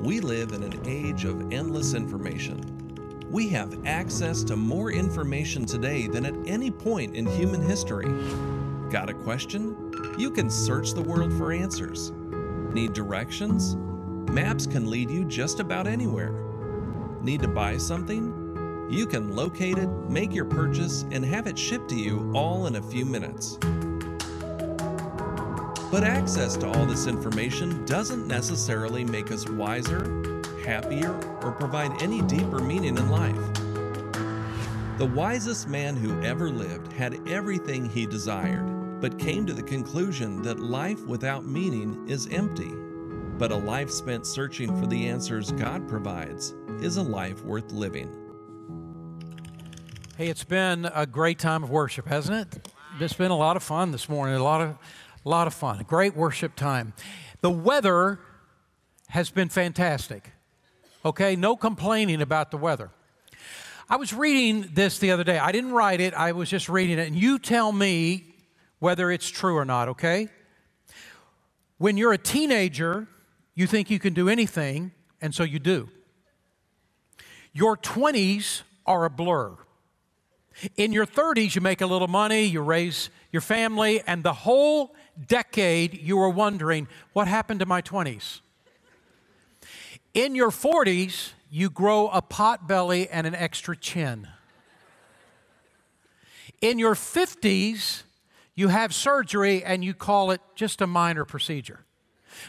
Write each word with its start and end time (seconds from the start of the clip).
We 0.00 0.20
live 0.20 0.52
in 0.52 0.62
an 0.62 0.80
age 0.86 1.24
of 1.24 1.52
endless 1.52 1.94
information. 1.94 3.26
We 3.30 3.48
have 3.48 3.86
access 3.86 4.44
to 4.44 4.56
more 4.56 4.90
information 4.92 5.64
today 5.64 6.06
than 6.06 6.26
at 6.26 6.34
any 6.46 6.70
point 6.70 7.16
in 7.16 7.26
human 7.26 7.62
history. 7.62 8.06
Got 8.90 9.10
a 9.10 9.14
question? 9.14 9.92
You 10.18 10.30
can 10.30 10.50
search 10.50 10.92
the 10.92 11.02
world 11.02 11.32
for 11.32 11.52
answers. 11.52 12.12
Need 12.72 12.92
directions? 12.92 13.76
Maps 14.30 14.66
can 14.66 14.90
lead 14.90 15.10
you 15.10 15.24
just 15.24 15.60
about 15.60 15.86
anywhere. 15.86 16.32
Need 17.22 17.40
to 17.42 17.48
buy 17.48 17.76
something? 17.76 18.88
You 18.90 19.06
can 19.06 19.34
locate 19.34 19.78
it, 19.78 19.88
make 20.08 20.34
your 20.34 20.44
purchase, 20.44 21.06
and 21.10 21.24
have 21.24 21.46
it 21.46 21.58
shipped 21.58 21.88
to 21.90 21.96
you 21.96 22.30
all 22.34 22.66
in 22.66 22.76
a 22.76 22.82
few 22.82 23.06
minutes. 23.06 23.58
But 25.92 26.04
access 26.04 26.56
to 26.56 26.68
all 26.68 26.86
this 26.86 27.06
information 27.06 27.84
doesn't 27.84 28.26
necessarily 28.26 29.04
make 29.04 29.30
us 29.30 29.46
wiser, 29.46 30.42
happier, 30.64 31.12
or 31.42 31.52
provide 31.52 32.02
any 32.02 32.22
deeper 32.22 32.60
meaning 32.60 32.96
in 32.96 33.10
life. 33.10 33.36
The 34.96 35.12
wisest 35.14 35.68
man 35.68 35.94
who 35.94 36.18
ever 36.22 36.48
lived 36.48 36.90
had 36.94 37.28
everything 37.28 37.90
he 37.90 38.06
desired, 38.06 39.02
but 39.02 39.18
came 39.18 39.44
to 39.44 39.52
the 39.52 39.62
conclusion 39.62 40.40
that 40.40 40.60
life 40.60 41.04
without 41.04 41.44
meaning 41.44 42.08
is 42.08 42.26
empty. 42.28 42.72
But 43.36 43.52
a 43.52 43.56
life 43.56 43.90
spent 43.90 44.26
searching 44.26 44.74
for 44.80 44.86
the 44.86 45.08
answers 45.08 45.52
God 45.52 45.86
provides 45.86 46.54
is 46.80 46.96
a 46.96 47.02
life 47.02 47.44
worth 47.44 47.70
living. 47.70 48.10
Hey, 50.16 50.28
it's 50.28 50.44
been 50.44 50.86
a 50.94 51.04
great 51.04 51.38
time 51.38 51.62
of 51.62 51.68
worship, 51.68 52.08
hasn't 52.08 52.54
it? 52.56 52.68
It's 52.98 53.12
been 53.12 53.30
a 53.30 53.36
lot 53.36 53.58
of 53.58 53.62
fun 53.62 53.92
this 53.92 54.08
morning. 54.08 54.36
A 54.36 54.42
lot 54.42 54.62
of 54.62 54.78
a 55.24 55.28
lot 55.28 55.46
of 55.46 55.54
fun. 55.54 55.84
Great 55.86 56.16
worship 56.16 56.54
time. 56.56 56.94
The 57.40 57.50
weather 57.50 58.20
has 59.08 59.30
been 59.30 59.48
fantastic. 59.48 60.32
Okay, 61.04 61.36
no 61.36 61.56
complaining 61.56 62.22
about 62.22 62.50
the 62.50 62.56
weather. 62.56 62.90
I 63.88 63.96
was 63.96 64.12
reading 64.12 64.70
this 64.72 64.98
the 64.98 65.10
other 65.10 65.24
day. 65.24 65.38
I 65.38 65.52
didn't 65.52 65.72
write 65.72 66.00
it, 66.00 66.14
I 66.14 66.32
was 66.32 66.48
just 66.48 66.68
reading 66.68 66.98
it. 66.98 67.08
And 67.08 67.16
you 67.16 67.38
tell 67.38 67.72
me 67.72 68.34
whether 68.78 69.10
it's 69.10 69.28
true 69.28 69.56
or 69.56 69.64
not, 69.64 69.88
okay? 69.88 70.28
When 71.78 71.96
you're 71.96 72.12
a 72.12 72.18
teenager, 72.18 73.06
you 73.54 73.66
think 73.66 73.90
you 73.90 73.98
can 73.98 74.14
do 74.14 74.28
anything, 74.28 74.92
and 75.20 75.34
so 75.34 75.42
you 75.42 75.58
do. 75.58 75.88
Your 77.52 77.76
20s 77.76 78.62
are 78.86 79.04
a 79.04 79.10
blur. 79.10 79.56
In 80.76 80.92
your 80.92 81.06
30s, 81.06 81.54
you 81.54 81.60
make 81.60 81.80
a 81.80 81.86
little 81.86 82.08
money, 82.08 82.44
you 82.44 82.60
raise 82.60 83.10
your 83.30 83.42
family, 83.42 84.02
and 84.06 84.22
the 84.22 84.32
whole 84.32 84.94
decade 85.26 86.00
you 86.00 86.16
were 86.16 86.30
wondering, 86.30 86.88
what 87.12 87.28
happened 87.28 87.60
to 87.60 87.66
my 87.66 87.82
20s? 87.82 88.40
In 90.14 90.34
your 90.34 90.50
40s, 90.50 91.30
you 91.50 91.70
grow 91.70 92.08
a 92.08 92.22
pot 92.22 92.66
belly 92.66 93.08
and 93.08 93.26
an 93.26 93.34
extra 93.34 93.76
chin. 93.76 94.28
In 96.60 96.78
your 96.78 96.94
50s, 96.94 98.02
you 98.54 98.68
have 98.68 98.94
surgery 98.94 99.64
and 99.64 99.84
you 99.84 99.94
call 99.94 100.30
it 100.30 100.40
just 100.54 100.80
a 100.80 100.86
minor 100.86 101.24
procedure. 101.24 101.84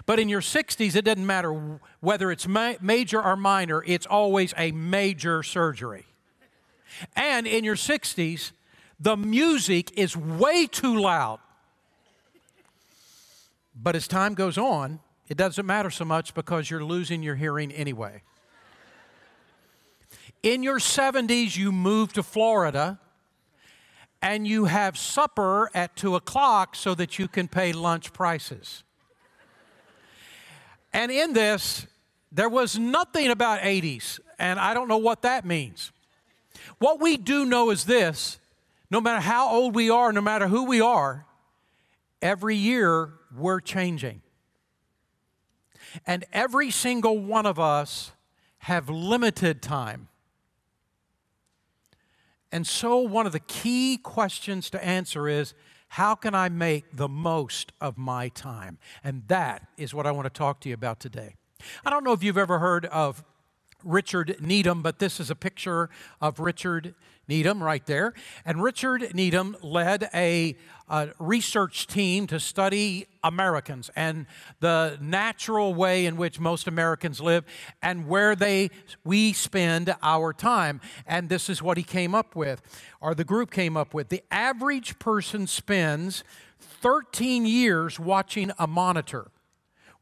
But 0.06 0.20
in 0.20 0.30
your 0.30 0.42
60s, 0.42 0.96
it 0.96 1.04
doesn't 1.04 1.26
matter 1.26 1.80
whether 2.00 2.32
it's 2.32 2.48
ma- 2.48 2.76
major 2.82 3.22
or 3.22 3.36
minor, 3.36 3.84
it's 3.86 4.06
always 4.06 4.54
a 4.58 4.72
major 4.72 5.44
surgery. 5.44 6.06
And 7.16 7.48
in 7.48 7.64
your 7.64 7.76
60s, 7.76 8.52
the 9.00 9.18
music 9.18 9.98
is 9.98 10.16
way 10.16 10.68
too 10.68 11.00
loud. 11.00 11.40
But 13.76 13.96
as 13.96 14.08
time 14.08 14.34
goes 14.34 14.58
on, 14.58 15.00
it 15.28 15.38
doesn't 15.38 15.66
matter 15.66 15.90
so 15.90 16.06
much 16.06 16.34
because 16.34 16.70
you're 16.70 16.84
losing 16.84 17.24
your 17.24 17.36
hearing 17.36 17.72
anyway. 17.72 18.22
In 20.44 20.62
your 20.62 20.80
70s, 20.80 21.58
you 21.58 21.72
move 21.72 22.14
to 22.14 22.24
Florida 22.24 23.00
and 24.22 24.48
you 24.48 24.66
have 24.66 24.98
supper 24.98 25.70
at 25.74 25.96
2 25.96 26.16
o'clock 26.16 26.76
so 26.76 26.96
that 26.96 27.20
you 27.20 27.28
can 27.28 27.48
pay 27.48 27.74
lunch 27.74 28.14
prices. 28.14 28.84
And 30.94 31.12
in 31.12 31.34
this, 31.34 31.88
there 32.32 32.50
was 32.50 32.78
nothing 32.78 33.30
about 33.30 33.62
80s, 33.62 34.20
and 34.40 34.60
I 34.60 34.74
don't 34.74 34.88
know 34.88 34.98
what 34.98 35.24
that 35.24 35.46
means. 35.46 35.92
What 36.78 37.02
we 37.02 37.18
do 37.18 37.46
know 37.46 37.70
is 37.70 37.86
this 37.86 38.40
no 38.90 39.02
matter 39.02 39.22
how 39.22 39.50
old 39.50 39.76
we 39.76 39.90
are, 39.90 40.14
no 40.14 40.22
matter 40.22 40.48
who 40.48 40.66
we 40.66 40.80
are, 40.80 41.26
every 42.22 42.56
year 42.56 43.14
we're 43.38 43.60
changing. 43.60 44.22
And 46.06 46.26
every 46.34 46.72
single 46.72 47.18
one 47.18 47.46
of 47.46 47.60
us 47.60 48.12
have 48.60 48.90
limited 48.90 49.62
time. 49.62 50.08
And 52.52 52.68
so, 52.68 53.00
one 53.00 53.26
of 53.26 53.32
the 53.32 53.40
key 53.40 53.98
questions 53.98 54.70
to 54.70 54.84
answer 54.84 55.28
is 55.28 55.54
how 55.90 56.16
can 56.16 56.34
I 56.34 56.50
make 56.50 56.96
the 56.96 57.08
most 57.08 57.72
of 57.80 57.98
my 57.98 58.30
time? 58.30 58.78
And 59.04 59.24
that 59.28 59.68
is 59.78 59.94
what 59.94 60.08
I 60.08 60.12
want 60.12 60.26
to 60.26 60.30
talk 60.32 60.60
to 60.62 60.70
you 60.70 60.76
about 60.76 61.00
today. 61.00 61.36
I 61.86 61.90
don't 61.90 62.04
know 62.04 62.14
if 62.14 62.24
you've 62.24 62.38
ever 62.38 62.60
heard 62.60 62.86
of 62.88 63.24
Richard 63.84 64.38
Needham, 64.40 64.82
but 64.82 65.00
this 65.00 65.20
is 65.20 65.30
a 65.30 65.36
picture 65.36 65.90
of 66.22 66.40
Richard 66.40 66.96
Needham 67.28 67.64
right 67.64 67.86
there. 67.86 68.14
And 68.46 68.62
Richard 68.62 69.16
Needham 69.16 69.56
led 69.62 70.10
a, 70.14 70.58
a, 70.90 71.10
research 71.20 71.88
team 71.88 72.28
to 72.28 72.40
study 72.40 73.08
Americans 73.24 73.90
and 73.96 74.26
the 74.60 74.98
natural 75.00 75.74
way 75.74 76.06
in 76.06 76.18
which 76.18 76.40
most 76.40 76.68
Americans 76.68 77.22
live 77.22 77.46
and 77.82 78.08
where 78.08 78.36
they 78.36 78.70
we 79.06 79.32
spend 79.32 79.96
our 80.02 80.34
time. 80.34 80.82
And 81.08 81.30
this 81.30 81.50
is 81.50 81.62
what 81.62 81.78
he 81.78 81.84
came 81.84 82.14
up 82.14 82.36
with, 82.36 82.62
or 83.00 83.16
the 83.16 83.24
group 83.24 83.52
came 83.52 83.78
up 83.78 83.94
with. 83.94 84.10
The 84.10 84.24
average 84.30 85.00
person 85.00 85.48
spends 85.48 86.24
13 86.60 87.46
years 87.46 88.00
watching 88.00 88.52
a 88.60 88.68
monitor 88.68 89.32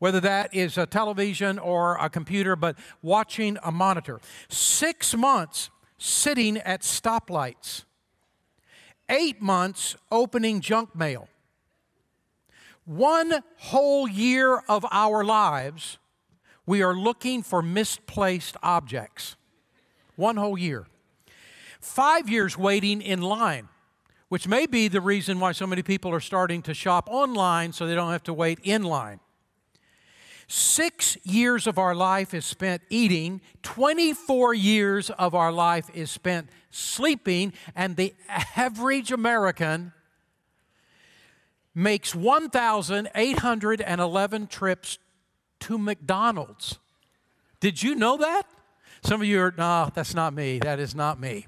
whether 0.01 0.19
that 0.19 0.51
is 0.51 0.79
a 0.79 0.87
television 0.87 1.59
or 1.59 1.95
a 1.97 2.09
computer, 2.09 2.55
but 2.55 2.75
watching 3.03 3.55
a 3.63 3.71
monitor. 3.71 4.19
Six 4.49 5.15
months 5.15 5.69
sitting 5.99 6.57
at 6.57 6.81
stoplights, 6.81 7.83
eight 9.09 9.43
months 9.43 9.95
opening 10.11 10.59
junk 10.59 10.95
mail. 10.95 11.29
One 12.83 13.43
whole 13.57 14.07
year 14.07 14.63
of 14.67 14.87
our 14.89 15.23
lives, 15.23 15.99
we 16.65 16.81
are 16.81 16.95
looking 16.95 17.43
for 17.43 17.61
misplaced 17.61 18.57
objects. 18.63 19.35
One 20.15 20.37
whole 20.37 20.57
year. 20.57 20.87
Five 21.79 22.27
years 22.27 22.57
waiting 22.57 23.03
in 23.03 23.21
line, 23.21 23.69
which 24.29 24.47
may 24.47 24.65
be 24.65 24.87
the 24.87 24.99
reason 24.99 25.39
why 25.39 25.51
so 25.51 25.67
many 25.67 25.83
people 25.83 26.11
are 26.11 26.19
starting 26.19 26.63
to 26.63 26.73
shop 26.73 27.07
online 27.07 27.71
so 27.71 27.85
they 27.85 27.93
don't 27.93 28.11
have 28.11 28.23
to 28.23 28.33
wait 28.33 28.57
in 28.63 28.81
line. 28.81 29.19
Six 30.53 31.17
years 31.23 31.65
of 31.65 31.77
our 31.77 31.95
life 31.95 32.33
is 32.33 32.43
spent 32.43 32.81
eating, 32.89 33.39
24 33.63 34.53
years 34.53 35.09
of 35.11 35.33
our 35.33 35.49
life 35.49 35.89
is 35.93 36.11
spent 36.11 36.49
sleeping, 36.71 37.53
and 37.73 37.95
the 37.95 38.13
average 38.57 39.13
American 39.13 39.93
makes 41.73 42.13
1,811 42.13 44.47
trips 44.47 44.97
to 45.61 45.77
McDonald's. 45.77 46.79
Did 47.61 47.81
you 47.81 47.95
know 47.95 48.17
that? 48.17 48.43
Some 49.03 49.21
of 49.21 49.27
you 49.27 49.39
are, 49.39 49.53
no, 49.57 49.89
that's 49.95 50.13
not 50.13 50.33
me. 50.33 50.59
That 50.59 50.81
is 50.81 50.93
not 50.93 51.17
me. 51.17 51.47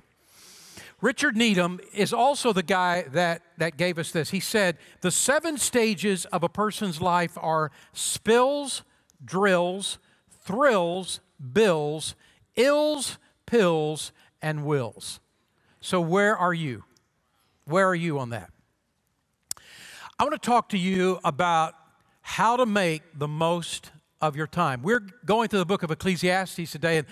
Richard 1.02 1.36
Needham 1.36 1.82
is 1.94 2.14
also 2.14 2.54
the 2.54 2.64
guy 2.64 3.02
that, 3.12 3.42
that 3.58 3.76
gave 3.76 4.00
us 4.00 4.12
this. 4.12 4.30
He 4.30 4.40
said, 4.40 4.78
The 5.02 5.12
seven 5.12 5.58
stages 5.58 6.24
of 6.28 6.42
a 6.42 6.48
person's 6.48 7.02
life 7.02 7.38
are 7.42 7.70
spills, 7.92 8.84
drills, 9.24 9.98
thrills, 10.30 11.20
bills, 11.52 12.16
ills, 12.56 13.18
pills, 13.46 14.12
and 14.42 14.66
wills. 14.66 15.20
So, 15.82 16.00
where 16.00 16.38
are 16.38 16.54
you? 16.54 16.84
Where 17.66 17.88
are 17.88 17.96
you 17.96 18.20
on 18.20 18.30
that? 18.30 18.52
I 20.20 20.24
want 20.24 20.34
to 20.34 20.46
talk 20.46 20.70
to 20.70 20.78
you 20.78 21.20
about 21.24 21.76
how 22.22 22.56
to 22.58 22.66
make 22.66 23.02
the 23.18 23.28
most 23.28 23.92
of 24.22 24.36
your 24.36 24.48
time. 24.48 24.82
We're 24.82 25.06
going 25.26 25.50
through 25.50 25.60
the 25.60 25.66
book 25.66 25.84
of 25.84 25.92
Ecclesiastes 25.92 26.72
today, 26.72 27.00
and, 27.00 27.08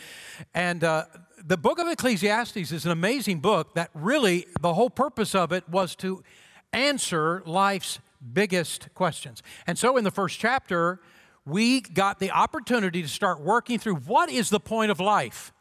and 0.54 0.84
uh, 0.84 1.06
the 1.44 1.57
book 1.57 1.80
of 1.80 1.88
Ecclesiastes 1.88 2.72
is 2.72 2.86
an 2.86 2.92
amazing 2.92 3.40
book 3.40 3.75
that 3.75 3.90
really, 3.94 4.46
the 4.62 4.74
whole 4.74 4.90
purpose 4.90 5.36
of 5.36 5.52
it 5.52 5.68
was 5.68 5.96
to 5.98 6.24
answer 6.72 7.44
life's 7.46 8.00
biggest 8.34 8.94
questions. 8.94 9.44
And 9.68 9.78
so, 9.78 9.98
in 9.98 10.04
the 10.04 10.12
first 10.12 10.40
chapter, 10.40 11.02
we 11.46 11.82
got 11.82 12.20
the 12.20 12.32
opportunity 12.32 13.02
to 13.02 13.08
start 13.08 13.42
working 13.42 13.80
through 13.80 13.96
what 13.96 14.30
is 14.30 14.50
the 14.50 14.60
point 14.60 14.92
of 14.92 15.00
life? 15.00 15.52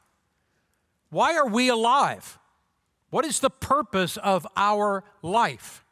Why 1.10 1.36
are 1.36 1.48
we 1.48 1.68
alive? 1.68 2.38
What 3.10 3.24
is 3.24 3.40
the 3.40 3.50
purpose 3.50 4.16
of 4.16 4.46
our 4.56 5.04
life? 5.22 5.84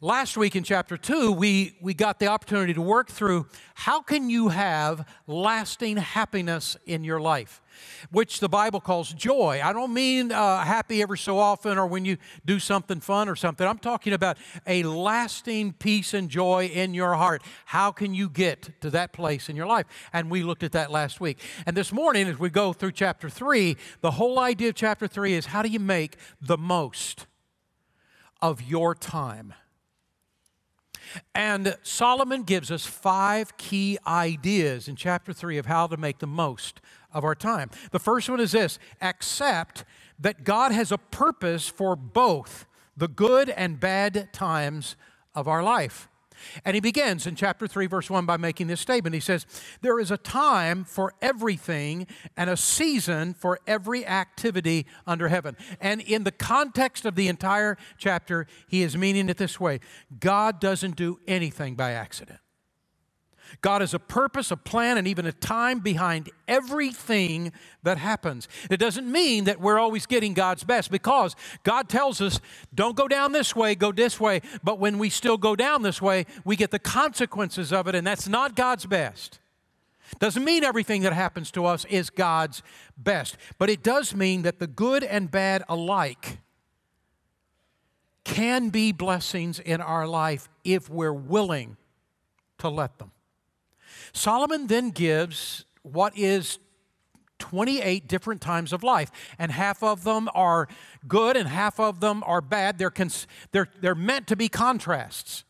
Last 0.00 0.36
week 0.36 0.56
in 0.56 0.62
chapter 0.62 0.96
2, 0.96 1.32
we, 1.32 1.76
we 1.80 1.94
got 1.94 2.18
the 2.18 2.26
opportunity 2.26 2.74
to 2.74 2.82
work 2.82 3.08
through 3.08 3.46
how 3.74 4.00
can 4.00 4.30
you 4.30 4.48
have 4.48 5.06
lasting 5.26 5.96
happiness 5.96 6.76
in 6.86 7.04
your 7.04 7.20
life, 7.20 7.60
which 8.10 8.40
the 8.40 8.48
Bible 8.48 8.80
calls 8.80 9.12
joy. 9.12 9.60
I 9.62 9.72
don't 9.72 9.92
mean 9.92 10.32
uh, 10.32 10.62
happy 10.64 11.02
every 11.02 11.18
so 11.18 11.38
often 11.38 11.78
or 11.78 11.86
when 11.86 12.04
you 12.04 12.16
do 12.44 12.58
something 12.58 13.00
fun 13.00 13.28
or 13.28 13.36
something. 13.36 13.66
I'm 13.66 13.78
talking 13.78 14.12
about 14.12 14.38
a 14.66 14.82
lasting 14.82 15.74
peace 15.74 16.14
and 16.14 16.28
joy 16.28 16.66
in 16.66 16.94
your 16.94 17.14
heart. 17.14 17.42
How 17.66 17.92
can 17.92 18.14
you 18.14 18.28
get 18.28 18.80
to 18.80 18.90
that 18.90 19.12
place 19.12 19.48
in 19.48 19.56
your 19.56 19.66
life? 19.66 19.86
And 20.12 20.30
we 20.30 20.42
looked 20.42 20.62
at 20.62 20.72
that 20.72 20.90
last 20.90 21.20
week. 21.20 21.38
And 21.66 21.76
this 21.76 21.92
morning, 21.92 22.28
as 22.28 22.38
we 22.38 22.50
go 22.50 22.72
through 22.72 22.92
chapter 22.92 23.28
3, 23.28 23.76
the 24.00 24.12
whole 24.12 24.38
idea 24.38 24.70
of 24.70 24.74
chapter 24.74 25.06
3 25.06 25.34
is 25.34 25.46
how 25.46 25.62
do 25.62 25.68
you 25.68 25.80
make 25.80 26.16
the 26.40 26.58
most 26.58 27.26
of 28.40 28.62
your 28.62 28.94
time? 28.94 29.54
And 31.34 31.76
Solomon 31.82 32.42
gives 32.42 32.70
us 32.70 32.84
five 32.84 33.56
key 33.56 33.98
ideas 34.06 34.88
in 34.88 34.96
chapter 34.96 35.32
3 35.32 35.58
of 35.58 35.66
how 35.66 35.86
to 35.86 35.96
make 35.96 36.18
the 36.18 36.26
most 36.26 36.80
of 37.12 37.24
our 37.24 37.34
time. 37.34 37.70
The 37.92 37.98
first 37.98 38.28
one 38.28 38.40
is 38.40 38.52
this 38.52 38.78
accept 39.00 39.84
that 40.18 40.44
God 40.44 40.72
has 40.72 40.90
a 40.90 40.98
purpose 40.98 41.68
for 41.68 41.96
both 41.96 42.66
the 42.96 43.08
good 43.08 43.50
and 43.50 43.78
bad 43.78 44.32
times 44.32 44.96
of 45.34 45.46
our 45.46 45.62
life. 45.62 46.08
And 46.64 46.74
he 46.74 46.80
begins 46.80 47.26
in 47.26 47.34
chapter 47.34 47.66
3, 47.66 47.86
verse 47.86 48.10
1 48.10 48.26
by 48.26 48.36
making 48.36 48.66
this 48.66 48.80
statement. 48.80 49.14
He 49.14 49.20
says, 49.20 49.46
There 49.80 49.98
is 49.98 50.10
a 50.10 50.16
time 50.16 50.84
for 50.84 51.14
everything 51.20 52.06
and 52.36 52.50
a 52.50 52.56
season 52.56 53.34
for 53.34 53.58
every 53.66 54.06
activity 54.06 54.86
under 55.06 55.28
heaven. 55.28 55.56
And 55.80 56.00
in 56.00 56.24
the 56.24 56.32
context 56.32 57.04
of 57.04 57.14
the 57.14 57.28
entire 57.28 57.76
chapter, 57.98 58.46
he 58.68 58.82
is 58.82 58.96
meaning 58.96 59.28
it 59.28 59.36
this 59.36 59.60
way 59.60 59.80
God 60.20 60.60
doesn't 60.60 60.96
do 60.96 61.18
anything 61.26 61.74
by 61.74 61.92
accident. 61.92 62.40
God 63.60 63.80
has 63.80 63.94
a 63.94 63.98
purpose, 63.98 64.50
a 64.50 64.56
plan, 64.56 64.98
and 64.98 65.06
even 65.08 65.26
a 65.26 65.32
time 65.32 65.80
behind 65.80 66.30
everything 66.48 67.52
that 67.82 67.98
happens. 67.98 68.48
It 68.70 68.78
doesn't 68.78 69.10
mean 69.10 69.44
that 69.44 69.60
we're 69.60 69.78
always 69.78 70.06
getting 70.06 70.34
God's 70.34 70.64
best 70.64 70.90
because 70.90 71.36
God 71.62 71.88
tells 71.88 72.20
us, 72.20 72.40
don't 72.74 72.96
go 72.96 73.08
down 73.08 73.32
this 73.32 73.54
way, 73.54 73.74
go 73.74 73.92
this 73.92 74.20
way. 74.20 74.40
But 74.62 74.78
when 74.78 74.98
we 74.98 75.10
still 75.10 75.38
go 75.38 75.56
down 75.56 75.82
this 75.82 76.00
way, 76.02 76.26
we 76.44 76.56
get 76.56 76.70
the 76.70 76.78
consequences 76.78 77.72
of 77.72 77.86
it, 77.86 77.94
and 77.94 78.06
that's 78.06 78.28
not 78.28 78.56
God's 78.56 78.86
best. 78.86 79.38
Doesn't 80.18 80.44
mean 80.44 80.62
everything 80.64 81.02
that 81.02 81.12
happens 81.12 81.50
to 81.52 81.66
us 81.66 81.84
is 81.86 82.10
God's 82.10 82.62
best, 82.96 83.36
but 83.58 83.68
it 83.68 83.82
does 83.82 84.14
mean 84.14 84.42
that 84.42 84.58
the 84.58 84.66
good 84.66 85.02
and 85.02 85.30
bad 85.30 85.64
alike 85.68 86.38
can 88.24 88.70
be 88.70 88.92
blessings 88.92 89.58
in 89.58 89.80
our 89.80 90.06
life 90.06 90.48
if 90.64 90.90
we're 90.90 91.12
willing 91.12 91.76
to 92.58 92.68
let 92.68 92.98
them. 92.98 93.12
Solomon 94.16 94.66
then 94.66 94.90
gives 94.90 95.66
what 95.82 96.16
is 96.16 96.58
28 97.38 98.08
different 98.08 98.40
times 98.40 98.72
of 98.72 98.82
life, 98.82 99.10
and 99.38 99.52
half 99.52 99.82
of 99.82 100.04
them 100.04 100.30
are 100.34 100.68
good 101.06 101.36
and 101.36 101.46
half 101.46 101.78
of 101.78 102.00
them 102.00 102.24
are 102.26 102.40
bad. 102.40 102.78
They're, 102.78 102.90
cons- 102.90 103.26
they're, 103.52 103.68
they're 103.80 103.94
meant 103.94 104.26
to 104.28 104.36
be 104.36 104.48
contrasts. 104.48 105.44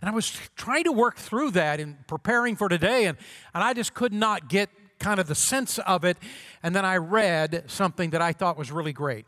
And 0.00 0.10
I 0.10 0.12
was 0.12 0.30
trying 0.56 0.84
to 0.84 0.92
work 0.92 1.18
through 1.18 1.52
that 1.52 1.78
in 1.78 1.98
preparing 2.08 2.56
for 2.56 2.68
today, 2.68 3.06
and, 3.06 3.16
and 3.54 3.62
I 3.62 3.74
just 3.74 3.94
could 3.94 4.12
not 4.12 4.48
get 4.48 4.70
kind 4.98 5.20
of 5.20 5.28
the 5.28 5.34
sense 5.36 5.78
of 5.78 6.04
it. 6.04 6.16
And 6.64 6.74
then 6.74 6.84
I 6.84 6.96
read 6.96 7.64
something 7.68 8.10
that 8.10 8.20
I 8.20 8.32
thought 8.32 8.58
was 8.58 8.72
really 8.72 8.92
great. 8.92 9.24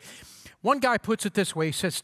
One 0.61 0.81
guy 0.81 0.99
puts 0.99 1.25
it 1.25 1.34
this 1.34 1.55
way 1.55 1.67
he 1.67 1.73
says, 1.73 2.02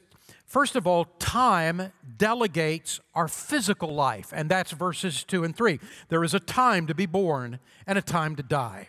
First 0.48 0.76
of 0.76 0.86
all, 0.86 1.04
time 1.18 1.92
delegates 2.16 3.00
our 3.14 3.28
physical 3.28 3.94
life, 3.94 4.32
and 4.34 4.50
that's 4.50 4.72
verses 4.72 5.22
2 5.22 5.44
and 5.44 5.54
3. 5.54 5.78
There 6.08 6.24
is 6.24 6.32
a 6.32 6.40
time 6.40 6.86
to 6.86 6.94
be 6.94 7.04
born 7.04 7.60
and 7.86 7.98
a 7.98 8.02
time 8.02 8.34
to 8.36 8.42
die. 8.42 8.88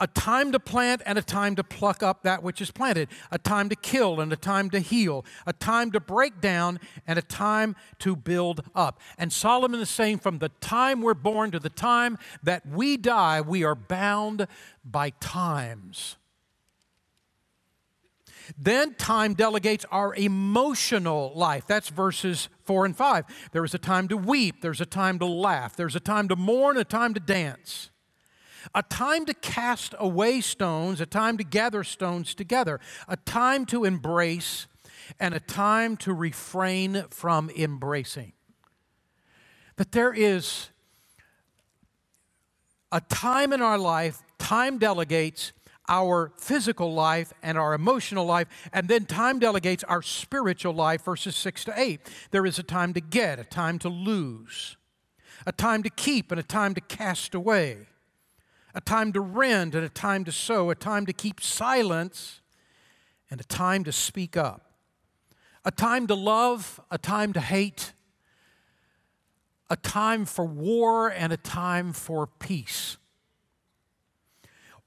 A 0.00 0.06
time 0.06 0.50
to 0.52 0.58
plant 0.58 1.02
and 1.04 1.18
a 1.18 1.22
time 1.22 1.56
to 1.56 1.64
pluck 1.64 2.02
up 2.02 2.22
that 2.22 2.42
which 2.42 2.62
is 2.62 2.70
planted. 2.70 3.08
A 3.30 3.38
time 3.38 3.68
to 3.68 3.76
kill 3.76 4.18
and 4.18 4.32
a 4.32 4.36
time 4.36 4.70
to 4.70 4.80
heal. 4.80 5.26
A 5.46 5.52
time 5.52 5.92
to 5.92 6.00
break 6.00 6.40
down 6.40 6.80
and 7.06 7.18
a 7.18 7.22
time 7.22 7.76
to 7.98 8.16
build 8.16 8.62
up. 8.74 8.98
And 9.18 9.30
Solomon 9.30 9.80
is 9.80 9.90
saying 9.90 10.20
from 10.20 10.38
the 10.38 10.48
time 10.60 11.02
we're 11.02 11.12
born 11.12 11.50
to 11.50 11.58
the 11.58 11.68
time 11.68 12.16
that 12.42 12.64
we 12.66 12.96
die, 12.96 13.42
we 13.42 13.62
are 13.62 13.74
bound 13.74 14.46
by 14.84 15.10
times. 15.10 16.16
Then 18.58 18.94
time 18.94 19.34
delegates 19.34 19.84
our 19.90 20.14
emotional 20.14 21.32
life. 21.34 21.66
That's 21.66 21.88
verses 21.88 22.48
4 22.64 22.86
and 22.86 22.96
5. 22.96 23.24
There 23.52 23.64
is 23.64 23.74
a 23.74 23.78
time 23.78 24.08
to 24.08 24.16
weep, 24.16 24.60
there's 24.62 24.80
a 24.80 24.86
time 24.86 25.18
to 25.18 25.26
laugh, 25.26 25.76
there's 25.76 25.96
a 25.96 26.00
time 26.00 26.28
to 26.28 26.36
mourn, 26.36 26.76
a 26.76 26.84
time 26.84 27.14
to 27.14 27.20
dance. 27.20 27.90
A 28.74 28.82
time 28.82 29.26
to 29.26 29.34
cast 29.34 29.94
away 29.98 30.40
stones, 30.40 31.00
a 31.00 31.06
time 31.06 31.36
to 31.36 31.44
gather 31.44 31.82
stones 31.82 32.32
together, 32.32 32.78
a 33.08 33.16
time 33.16 33.66
to 33.66 33.84
embrace, 33.84 34.68
and 35.18 35.34
a 35.34 35.40
time 35.40 35.96
to 35.98 36.14
refrain 36.14 37.04
from 37.10 37.50
embracing. 37.50 38.32
That 39.76 39.92
there 39.92 40.12
is 40.12 40.68
a 42.92 43.00
time 43.00 43.52
in 43.52 43.60
our 43.60 43.78
life, 43.78 44.22
time 44.38 44.78
delegates 44.78 45.52
our 45.88 46.32
physical 46.36 46.94
life 46.94 47.32
and 47.42 47.58
our 47.58 47.74
emotional 47.74 48.24
life, 48.24 48.48
and 48.72 48.88
then 48.88 49.04
time 49.04 49.38
delegates 49.38 49.84
our 49.84 50.02
spiritual 50.02 50.72
life, 50.72 51.04
verses 51.04 51.36
6 51.36 51.64
to 51.64 51.74
8. 51.76 52.00
There 52.30 52.46
is 52.46 52.58
a 52.58 52.62
time 52.62 52.94
to 52.94 53.00
get, 53.00 53.38
a 53.38 53.44
time 53.44 53.78
to 53.80 53.88
lose, 53.88 54.76
a 55.46 55.52
time 55.52 55.82
to 55.82 55.90
keep, 55.90 56.30
and 56.30 56.38
a 56.38 56.44
time 56.44 56.74
to 56.74 56.80
cast 56.80 57.34
away, 57.34 57.88
a 58.74 58.80
time 58.80 59.12
to 59.12 59.20
rend, 59.20 59.74
and 59.74 59.84
a 59.84 59.88
time 59.88 60.24
to 60.24 60.32
sew, 60.32 60.70
a 60.70 60.74
time 60.74 61.04
to 61.06 61.12
keep 61.12 61.40
silence, 61.40 62.40
and 63.30 63.40
a 63.40 63.44
time 63.44 63.82
to 63.84 63.92
speak 63.92 64.36
up, 64.36 64.72
a 65.64 65.70
time 65.70 66.06
to 66.06 66.14
love, 66.14 66.80
a 66.90 66.98
time 66.98 67.32
to 67.32 67.40
hate, 67.40 67.92
a 69.68 69.76
time 69.76 70.26
for 70.26 70.44
war, 70.44 71.08
and 71.08 71.32
a 71.32 71.36
time 71.36 71.92
for 71.92 72.26
peace 72.26 72.98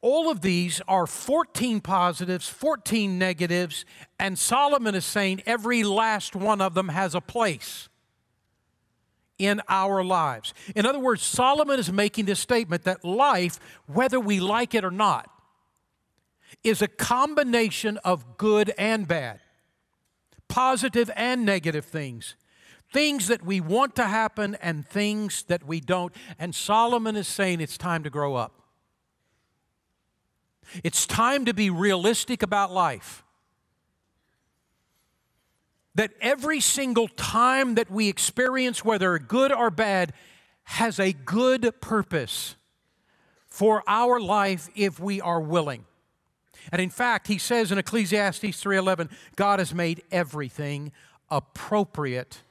all 0.06 0.30
of 0.30 0.42
these 0.42 0.82
are 0.88 1.08
14 1.08 1.82
positives, 1.82 2.48
14 2.48 3.18
negatives, 3.18 3.86
and 4.20 4.38
Solomon 4.38 4.94
is 4.94 5.04
saying 5.04 5.42
every 5.48 5.84
last 5.84 6.36
one 6.36 6.62
of 6.62 6.76
them 6.76 6.90
has 6.90 7.16
a 7.16 7.22
place 7.22 7.90
in 9.40 9.64
our 9.68 10.04
lives. 10.04 10.54
In 10.76 10.86
other 10.86 11.00
words, 11.00 11.24
Solomon 11.24 11.80
is 11.80 11.92
making 11.92 12.26
this 12.26 12.40
statement 12.40 12.84
that 12.84 13.04
life, 13.04 13.60
whether 13.88 14.20
we 14.20 14.40
like 14.40 14.76
it 14.76 14.86
or 14.86 14.92
not, 14.92 15.28
is 16.64 16.84
a 16.84 16.88
combination 16.88 17.98
of 18.06 18.38
good 18.38 18.72
and 18.78 19.08
bad, 19.08 19.40
positive 20.48 21.10
and 21.16 21.48
negative 21.48 21.86
things, 21.86 22.36
things 22.94 23.28
that 23.28 23.44
we 23.44 23.60
want 23.60 23.96
to 23.96 24.04
happen 24.04 24.56
and 24.62 24.88
things 24.88 25.42
that 25.48 25.66
we 25.66 25.80
don't. 25.80 26.14
And 26.38 26.54
Solomon 26.54 27.16
is 27.16 27.28
saying 27.28 27.60
it's 27.60 27.76
time 27.76 28.04
to 28.04 28.12
grow 28.12 28.36
up. 28.36 28.65
It's 30.84 31.06
time 31.06 31.46
to 31.46 31.54
be 31.54 31.70
realistic 31.70 32.44
about 32.44 32.72
life. 32.72 33.24
That 35.94 36.12
every 36.20 36.60
single 36.60 37.08
time 37.08 37.76
that 37.76 37.90
we 37.90 38.10
experience, 38.10 38.84
whether 38.84 39.18
good 39.18 39.52
or 39.52 39.72
bad, 39.72 40.14
has 40.64 41.00
a 41.00 41.14
good 41.14 41.80
purpose 41.80 42.56
for 43.48 43.84
our 43.88 44.20
life 44.20 44.68
if 44.76 45.00
we 45.00 45.22
are 45.22 45.40
willing. 45.40 45.86
And 46.72 46.82
in 46.82 46.90
fact, 46.90 47.28
he 47.28 47.38
says 47.38 47.72
in 47.72 47.78
Ecclesiastes 47.78 48.62
3:11, 48.62 49.10
God 49.36 49.60
has 49.60 49.74
made 49.74 50.04
everything 50.12 50.92
appropriate 51.30 52.42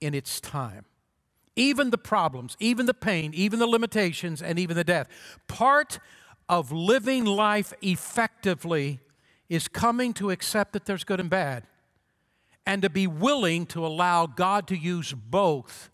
in 0.00 0.14
its 0.14 0.40
time. 0.40 0.84
Even 1.56 1.90
the 1.90 1.98
problems, 1.98 2.56
even 2.60 2.86
the 2.86 2.94
pain, 2.94 3.32
even 3.34 3.58
the 3.58 3.66
limitations, 3.66 4.40
and 4.40 4.58
even 4.58 4.76
the 4.76 4.84
death. 4.84 5.08
Part 5.48 5.98
of 6.50 6.72
living 6.72 7.24
life 7.24 7.72
effectively 7.80 8.98
is 9.48 9.68
coming 9.68 10.12
to 10.12 10.30
accept 10.30 10.72
that 10.72 10.84
there's 10.84 11.04
good 11.04 11.20
and 11.20 11.30
bad 11.30 11.62
and 12.66 12.82
to 12.82 12.90
be 12.90 13.06
willing 13.06 13.64
to 13.64 13.86
allow 13.86 14.26
God 14.26 14.66
to 14.66 14.76
use 14.76 15.12
both 15.12 15.90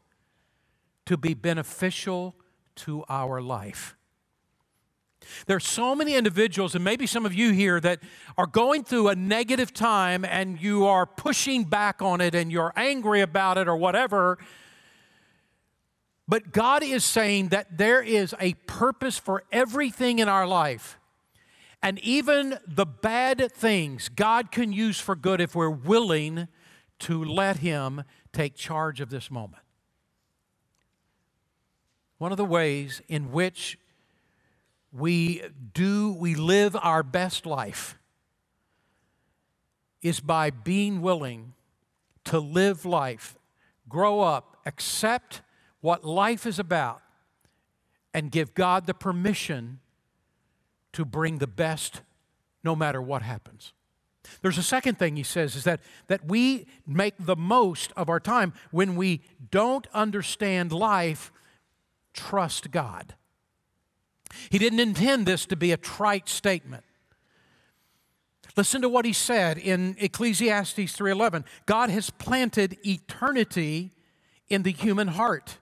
to 1.05 1.19
be 1.19 1.35
beneficial 1.35 2.35
to 2.75 3.05
our 3.09 3.43
life. 3.43 3.97
There 5.47 5.57
are 5.57 5.61
so 5.61 5.95
many 5.95 6.15
individuals, 6.15 6.75
and 6.75 6.83
maybe 6.83 7.07
some 7.07 7.27
of 7.27 7.35
you 7.35 7.53
here, 7.53 7.79
that 7.81 8.01
are 8.39 8.47
going 8.47 8.83
through 8.83 9.09
a 9.09 9.15
negative 9.15 9.75
time 9.75 10.25
and 10.25 10.61
you 10.61 10.87
are 10.87 11.05
pushing 11.05 11.65
back 11.65 12.01
on 12.01 12.23
it 12.23 12.35
and 12.35 12.51
you're 12.51 12.73
angry 12.77 13.21
about 13.21 13.59
it 13.59 13.69
or 13.69 13.77
whatever 13.77 14.39
but 16.29 16.53
God 16.53 16.83
is 16.83 17.05
saying 17.05 17.49
that 17.49 17.79
there 17.79 18.03
is 18.03 18.35
a 18.41 18.55
purpose 18.67 19.19
for 19.19 19.45
everything 19.53 20.19
in 20.19 20.29
our 20.29 20.47
life. 20.47 20.99
And 21.83 21.99
even 22.01 22.59
the 22.67 22.87
bad 22.87 23.53
things 23.53 24.09
God 24.09 24.51
can 24.51 24.73
use 24.73 24.99
for 24.99 25.15
good 25.15 25.41
if 25.41 25.55
we're 25.55 25.71
willing 25.71 26.49
to 27.01 27.23
let 27.23 27.59
Him 27.59 28.03
take 28.33 28.57
charge 28.57 29.01
of 29.01 29.11
this 29.11 29.31
moment. 29.31 29.63
One 32.19 32.33
of 32.33 32.39
the 32.39 32.45
ways 32.45 33.03
in 33.09 33.31
which 33.31 33.79
we 34.91 35.43
do, 35.75 36.13
we 36.13 36.35
live 36.35 36.75
our 36.75 37.03
best 37.03 37.45
life 37.45 37.99
is 40.03 40.21
by 40.21 40.51
being 40.51 41.03
willing 41.03 41.53
to 42.25 42.41
live 42.41 42.85
life, 42.85 43.37
grow 43.89 44.21
up, 44.21 44.57
accept 44.65 45.43
what 45.81 46.05
life 46.05 46.47
is 46.47 46.59
about, 46.59 47.03
and 48.15 48.31
give 48.31 48.55
God 48.55 48.87
the 48.87 48.95
permission 48.95 49.81
to 50.93 51.05
bring 51.05 51.39
the 51.39 51.47
best 51.47 52.01
no 52.65 52.75
matter 52.75 53.03
what 53.03 53.23
happens. 53.23 53.73
There's 54.43 54.59
a 54.59 54.63
second 54.63 54.99
thing 54.99 55.17
he 55.17 55.23
says 55.23 55.55
is 55.55 55.65
that, 55.65 55.81
that 56.07 56.27
we 56.27 56.67
make 56.87 57.15
the 57.19 57.37
most 57.37 57.93
of 57.97 58.09
our 58.09 58.21
time 58.21 58.53
when 58.71 58.97
we 58.97 59.21
don't 59.51 59.87
understand 59.93 60.73
life, 60.73 61.31
trust 62.13 62.71
God. 62.71 63.15
He 64.51 64.59
didn't 64.59 64.81
intend 64.81 65.27
this 65.27 65.47
to 65.47 65.57
be 65.57 65.73
a 65.73 65.77
trite 65.77 66.29
statement. 66.29 66.85
Listen 68.57 68.81
to 68.81 68.89
what 68.89 69.05
he 69.05 69.13
said 69.13 69.59
in 69.59 69.97
Ecclesiastes 69.99 70.97
3:11. 70.97 71.45
God 71.67 71.91
has 71.91 72.09
planted 72.11 72.79
eternity 72.87 73.93
in 74.49 74.63
the 74.63 74.73
human 74.73 75.09
heart. 75.09 75.59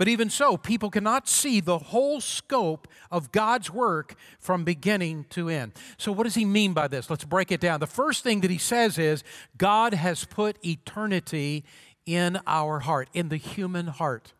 But 0.00 0.08
even 0.08 0.30
so, 0.30 0.56
people 0.56 0.88
cannot 0.88 1.28
see 1.28 1.60
the 1.60 1.76
whole 1.76 2.22
scope 2.22 2.88
of 3.10 3.32
God's 3.32 3.70
work 3.70 4.14
from 4.38 4.64
beginning 4.64 5.26
to 5.28 5.50
end. 5.50 5.72
So, 5.98 6.10
what 6.10 6.24
does 6.24 6.36
he 6.36 6.46
mean 6.46 6.72
by 6.72 6.88
this? 6.88 7.10
Let's 7.10 7.24
break 7.24 7.52
it 7.52 7.60
down. 7.60 7.80
The 7.80 7.86
first 7.86 8.24
thing 8.24 8.40
that 8.40 8.50
he 8.50 8.56
says 8.56 8.96
is 8.96 9.22
God 9.58 9.92
has 9.92 10.24
put 10.24 10.56
eternity 10.64 11.64
in 12.06 12.38
our 12.46 12.78
heart, 12.78 13.10
in 13.12 13.28
the 13.28 13.36
human 13.36 13.88
heart. 13.88 14.32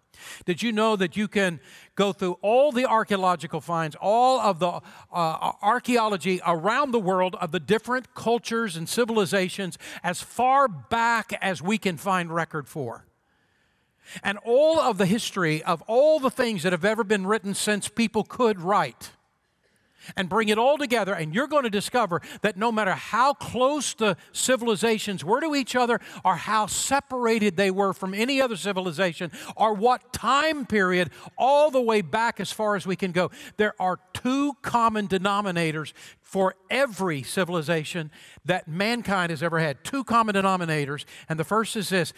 Did 0.46 0.62
you 0.62 0.72
know 0.72 0.96
that 0.96 1.14
you 1.18 1.28
can 1.28 1.60
go 1.94 2.14
through 2.14 2.38
all 2.40 2.72
the 2.72 2.86
archaeological 2.86 3.60
finds, 3.60 3.94
all 4.00 4.40
of 4.40 4.60
the 4.60 4.80
uh, 5.12 5.52
archaeology 5.60 6.40
around 6.46 6.92
the 6.92 6.98
world 6.98 7.36
of 7.38 7.52
the 7.52 7.60
different 7.60 8.14
cultures 8.14 8.76
and 8.78 8.88
civilizations 8.88 9.76
as 10.02 10.22
far 10.22 10.68
back 10.68 11.34
as 11.42 11.60
we 11.60 11.76
can 11.76 11.98
find 11.98 12.34
record 12.34 12.66
for? 12.66 13.04
And 14.22 14.38
all 14.44 14.80
of 14.80 14.98
the 14.98 15.06
history 15.06 15.62
of 15.62 15.82
all 15.82 16.18
the 16.18 16.30
things 16.30 16.62
that 16.62 16.72
have 16.72 16.84
ever 16.84 17.04
been 17.04 17.26
written 17.26 17.54
since 17.54 17.88
people 17.88 18.24
could 18.24 18.60
write 18.60 19.10
and 20.16 20.28
bring 20.28 20.48
it 20.48 20.58
all 20.58 20.78
together, 20.78 21.14
and 21.14 21.34
you're 21.34 21.46
going 21.46 21.64
to 21.64 21.70
discover 21.70 22.22
that 22.42 22.56
no 22.56 22.72
matter 22.72 22.92
how 22.92 23.34
close 23.34 23.94
the 23.94 24.16
civilizations 24.32 25.24
were 25.24 25.40
to 25.40 25.54
each 25.54 25.76
other, 25.76 26.00
or 26.24 26.36
how 26.36 26.66
separated 26.66 27.56
they 27.56 27.70
were 27.70 27.92
from 27.92 28.14
any 28.14 28.40
other 28.40 28.56
civilization, 28.56 29.30
or 29.56 29.74
what 29.74 30.12
time 30.12 30.66
period, 30.66 31.10
all 31.36 31.70
the 31.70 31.80
way 31.80 32.00
back 32.00 32.40
as 32.40 32.50
far 32.50 32.76
as 32.76 32.86
we 32.86 32.96
can 32.96 33.12
go, 33.12 33.30
there 33.56 33.74
are 33.80 33.98
two 34.12 34.54
common 34.62 35.08
denominators 35.08 35.92
for 36.20 36.54
every 36.70 37.22
civilization 37.22 38.10
that 38.44 38.68
mankind 38.68 39.30
has 39.30 39.42
ever 39.42 39.58
had. 39.58 39.82
Two 39.84 40.04
common 40.04 40.34
denominators, 40.34 41.04
and 41.28 41.38
the 41.38 41.44
first 41.44 41.76
is 41.76 41.88
this 41.88 42.12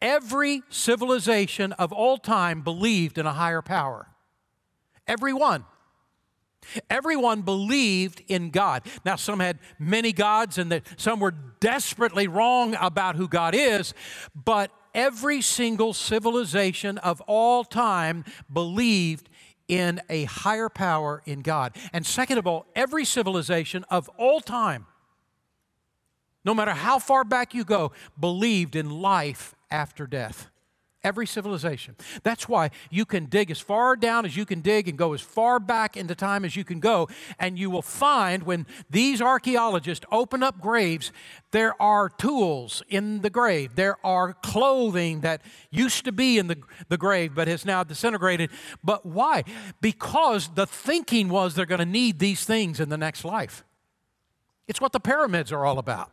every 0.00 0.62
civilization 0.68 1.72
of 1.72 1.92
all 1.92 2.18
time 2.18 2.62
believed 2.62 3.18
in 3.18 3.26
a 3.26 3.32
higher 3.32 3.62
power. 3.62 4.08
Every 5.06 5.32
one. 5.32 5.64
Everyone 6.90 7.42
believed 7.42 8.22
in 8.26 8.50
God. 8.50 8.82
Now, 9.04 9.16
some 9.16 9.40
had 9.40 9.58
many 9.78 10.12
gods, 10.12 10.58
and 10.58 10.82
some 10.96 11.20
were 11.20 11.34
desperately 11.60 12.26
wrong 12.26 12.76
about 12.80 13.16
who 13.16 13.28
God 13.28 13.54
is, 13.54 13.94
but 14.34 14.72
every 14.94 15.42
single 15.42 15.92
civilization 15.92 16.98
of 16.98 17.20
all 17.22 17.62
time 17.62 18.24
believed 18.52 19.28
in 19.68 20.00
a 20.08 20.24
higher 20.24 20.68
power 20.68 21.22
in 21.26 21.40
God. 21.40 21.76
And 21.92 22.06
second 22.06 22.38
of 22.38 22.46
all, 22.46 22.66
every 22.74 23.04
civilization 23.04 23.84
of 23.90 24.08
all 24.16 24.40
time, 24.40 24.86
no 26.44 26.54
matter 26.54 26.72
how 26.72 26.98
far 26.98 27.24
back 27.24 27.54
you 27.54 27.64
go, 27.64 27.92
believed 28.18 28.76
in 28.76 28.90
life 28.90 29.55
after 29.70 30.06
death. 30.06 30.48
Every 31.04 31.26
civilization. 31.26 31.94
That's 32.24 32.48
why 32.48 32.70
you 32.90 33.04
can 33.04 33.26
dig 33.26 33.52
as 33.52 33.60
far 33.60 33.94
down 33.94 34.26
as 34.26 34.36
you 34.36 34.44
can 34.44 34.60
dig 34.60 34.88
and 34.88 34.98
go 34.98 35.12
as 35.12 35.20
far 35.20 35.60
back 35.60 35.96
into 35.96 36.16
time 36.16 36.44
as 36.44 36.56
you 36.56 36.64
can 36.64 36.80
go. 36.80 37.08
And 37.38 37.56
you 37.56 37.70
will 37.70 37.80
find 37.80 38.42
when 38.42 38.66
these 38.90 39.22
archaeologists 39.22 40.04
open 40.10 40.42
up 40.42 40.60
graves, 40.60 41.12
there 41.52 41.80
are 41.80 42.08
tools 42.08 42.82
in 42.88 43.20
the 43.20 43.30
grave. 43.30 43.76
There 43.76 44.04
are 44.04 44.32
clothing 44.32 45.20
that 45.20 45.42
used 45.70 46.04
to 46.06 46.12
be 46.12 46.38
in 46.38 46.48
the, 46.48 46.58
the 46.88 46.98
grave 46.98 47.36
but 47.36 47.46
has 47.46 47.64
now 47.64 47.84
disintegrated. 47.84 48.50
But 48.82 49.06
why? 49.06 49.44
Because 49.80 50.48
the 50.56 50.66
thinking 50.66 51.28
was 51.28 51.54
they're 51.54 51.66
going 51.66 51.78
to 51.78 51.84
need 51.84 52.18
these 52.18 52.44
things 52.44 52.80
in 52.80 52.88
the 52.88 52.98
next 52.98 53.24
life. 53.24 53.62
It's 54.66 54.80
what 54.80 54.90
the 54.90 54.98
pyramids 54.98 55.52
are 55.52 55.64
all 55.64 55.78
about. 55.78 56.10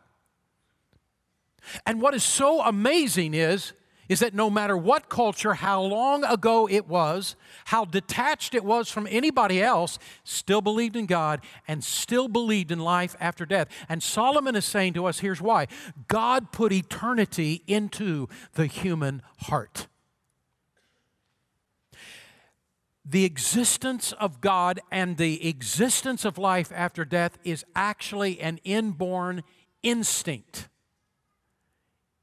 And 1.86 2.00
what 2.00 2.14
is 2.14 2.24
so 2.24 2.60
amazing 2.62 3.34
is 3.34 3.72
is 4.08 4.20
that 4.20 4.34
no 4.34 4.50
matter 4.50 4.76
what 4.76 5.08
culture, 5.08 5.54
how 5.54 5.80
long 5.82 6.24
ago 6.24 6.68
it 6.68 6.86
was, 6.86 7.36
how 7.66 7.84
detached 7.84 8.54
it 8.54 8.64
was 8.64 8.90
from 8.90 9.06
anybody 9.10 9.62
else, 9.62 9.98
still 10.24 10.60
believed 10.60 10.96
in 10.96 11.06
God 11.06 11.40
and 11.66 11.82
still 11.82 12.28
believed 12.28 12.70
in 12.70 12.78
life 12.78 13.16
after 13.20 13.46
death. 13.46 13.68
And 13.88 14.02
Solomon 14.02 14.56
is 14.56 14.64
saying 14.64 14.94
to 14.94 15.06
us 15.06 15.20
here's 15.20 15.40
why 15.40 15.66
God 16.08 16.52
put 16.52 16.72
eternity 16.72 17.62
into 17.66 18.28
the 18.54 18.66
human 18.66 19.22
heart. 19.38 19.86
The 23.06 23.24
existence 23.24 24.12
of 24.12 24.40
God 24.40 24.80
and 24.90 25.18
the 25.18 25.46
existence 25.46 26.24
of 26.24 26.38
life 26.38 26.72
after 26.74 27.04
death 27.04 27.36
is 27.44 27.64
actually 27.76 28.40
an 28.40 28.60
inborn 28.64 29.42
instinct 29.82 30.68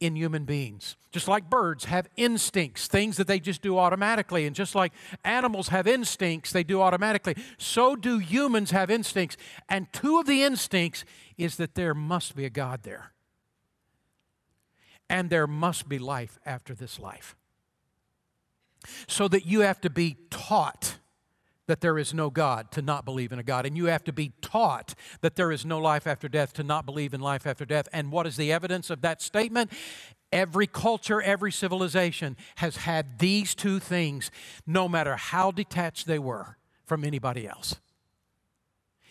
in 0.01 0.15
human 0.15 0.43
beings. 0.43 0.97
Just 1.11 1.27
like 1.27 1.49
birds 1.49 1.85
have 1.85 2.09
instincts, 2.17 2.87
things 2.87 3.17
that 3.17 3.27
they 3.27 3.39
just 3.39 3.61
do 3.61 3.77
automatically. 3.77 4.45
And 4.47 4.55
just 4.55 4.73
like 4.75 4.91
animals 5.23 5.69
have 5.69 5.87
instincts, 5.87 6.51
they 6.51 6.63
do 6.63 6.81
automatically. 6.81 7.35
So 7.57 7.95
do 7.95 8.17
humans 8.17 8.71
have 8.71 8.89
instincts. 8.89 9.37
And 9.69 9.87
two 9.93 10.19
of 10.19 10.25
the 10.25 10.43
instincts 10.43 11.05
is 11.37 11.55
that 11.57 11.75
there 11.75 11.93
must 11.93 12.35
be 12.35 12.43
a 12.43 12.49
God 12.49 12.81
there. 12.81 13.13
And 15.07 15.29
there 15.29 15.47
must 15.47 15.87
be 15.87 15.99
life 15.99 16.39
after 16.45 16.73
this 16.73 16.99
life. 16.99 17.35
So 19.07 19.27
that 19.27 19.45
you 19.45 19.59
have 19.59 19.79
to 19.81 19.89
be 19.91 20.17
taught 20.31 20.97
that 21.67 21.81
there 21.81 21.97
is 21.97 22.13
no 22.13 22.29
God 22.29 22.71
to 22.71 22.81
not 22.81 23.05
believe 23.05 23.31
in 23.31 23.39
a 23.39 23.43
God. 23.43 23.65
And 23.65 23.77
you 23.77 23.85
have 23.85 24.03
to 24.05 24.13
be 24.13 24.33
taught 24.41 24.95
that 25.21 25.35
there 25.35 25.51
is 25.51 25.65
no 25.65 25.79
life 25.79 26.07
after 26.07 26.27
death 26.27 26.53
to 26.53 26.63
not 26.63 26.85
believe 26.85 27.13
in 27.13 27.21
life 27.21 27.45
after 27.45 27.65
death. 27.65 27.87
And 27.93 28.11
what 28.11 28.27
is 28.27 28.35
the 28.35 28.51
evidence 28.51 28.89
of 28.89 29.01
that 29.01 29.21
statement? 29.21 29.71
Every 30.31 30.67
culture, 30.67 31.21
every 31.21 31.51
civilization 31.51 32.37
has 32.55 32.77
had 32.77 33.19
these 33.19 33.53
two 33.53 33.79
things, 33.79 34.31
no 34.65 34.87
matter 34.87 35.15
how 35.15 35.51
detached 35.51 36.07
they 36.07 36.19
were 36.19 36.57
from 36.85 37.03
anybody 37.03 37.47
else. 37.47 37.75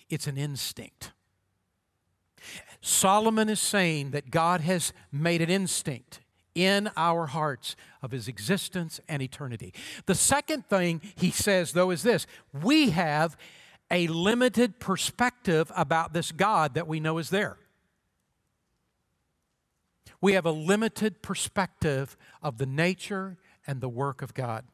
It's 0.09 0.26
an 0.26 0.37
instinct. 0.37 1.12
Solomon 2.80 3.49
is 3.49 3.61
saying 3.61 4.11
that 4.11 4.30
God 4.30 4.62
has 4.62 4.92
made 5.12 5.42
an 5.42 5.50
instinct 5.50 6.21
in 6.54 6.90
our 6.97 7.26
hearts 7.26 7.76
of 8.02 8.11
his 8.11 8.28
existence 8.28 9.00
and 9.09 9.23
eternity. 9.23 9.73
The 10.07 10.14
second 10.14 10.66
thing 10.66 11.00
he 11.16 11.30
says, 11.30 11.73
though, 11.73 11.90
is 11.90 12.02
this 12.02 12.26
we 12.52 12.90
have 12.90 13.37
a 13.90 14.07
limited 14.09 14.78
perspective 14.78 15.71
about 15.76 16.12
this 16.12 16.33
God 16.33 16.75
that 16.75 16.87
we 16.87 17.00
know 17.00 17.19
is 17.19 17.30
there. 17.30 17.57
We 20.21 20.35
have 20.35 20.47
a 20.47 20.52
limited 20.52 21.23
perspective 21.23 22.16
of 22.42 22.59
the 22.59 22.66
nature 22.66 23.38
and 23.66 23.80
the 23.80 23.88
work 23.88 24.23
of 24.23 24.35
God. 24.35 24.64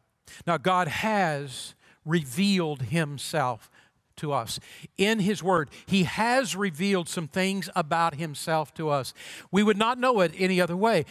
Now, 0.47 0.57
God 0.57 0.89
has 0.89 1.75
revealed 2.05 2.83
himself 2.83 3.71
to 4.17 4.33
us. 4.33 4.59
In 4.97 5.21
His 5.21 5.43
Word, 5.43 5.71
He 5.87 6.05
has 6.05 6.57
revealed 6.57 7.09
some 7.09 7.29
things 7.29 7.71
about 7.77 8.15
Himself 8.15 8.75
to 8.75 8.89
us. 8.89 9.15
We 9.51 9.63
would 9.63 9.77
not 9.77 9.99
know 9.99 10.21
it 10.21 10.33
any 10.37 10.61
other 10.61 10.77
way. 10.77 11.05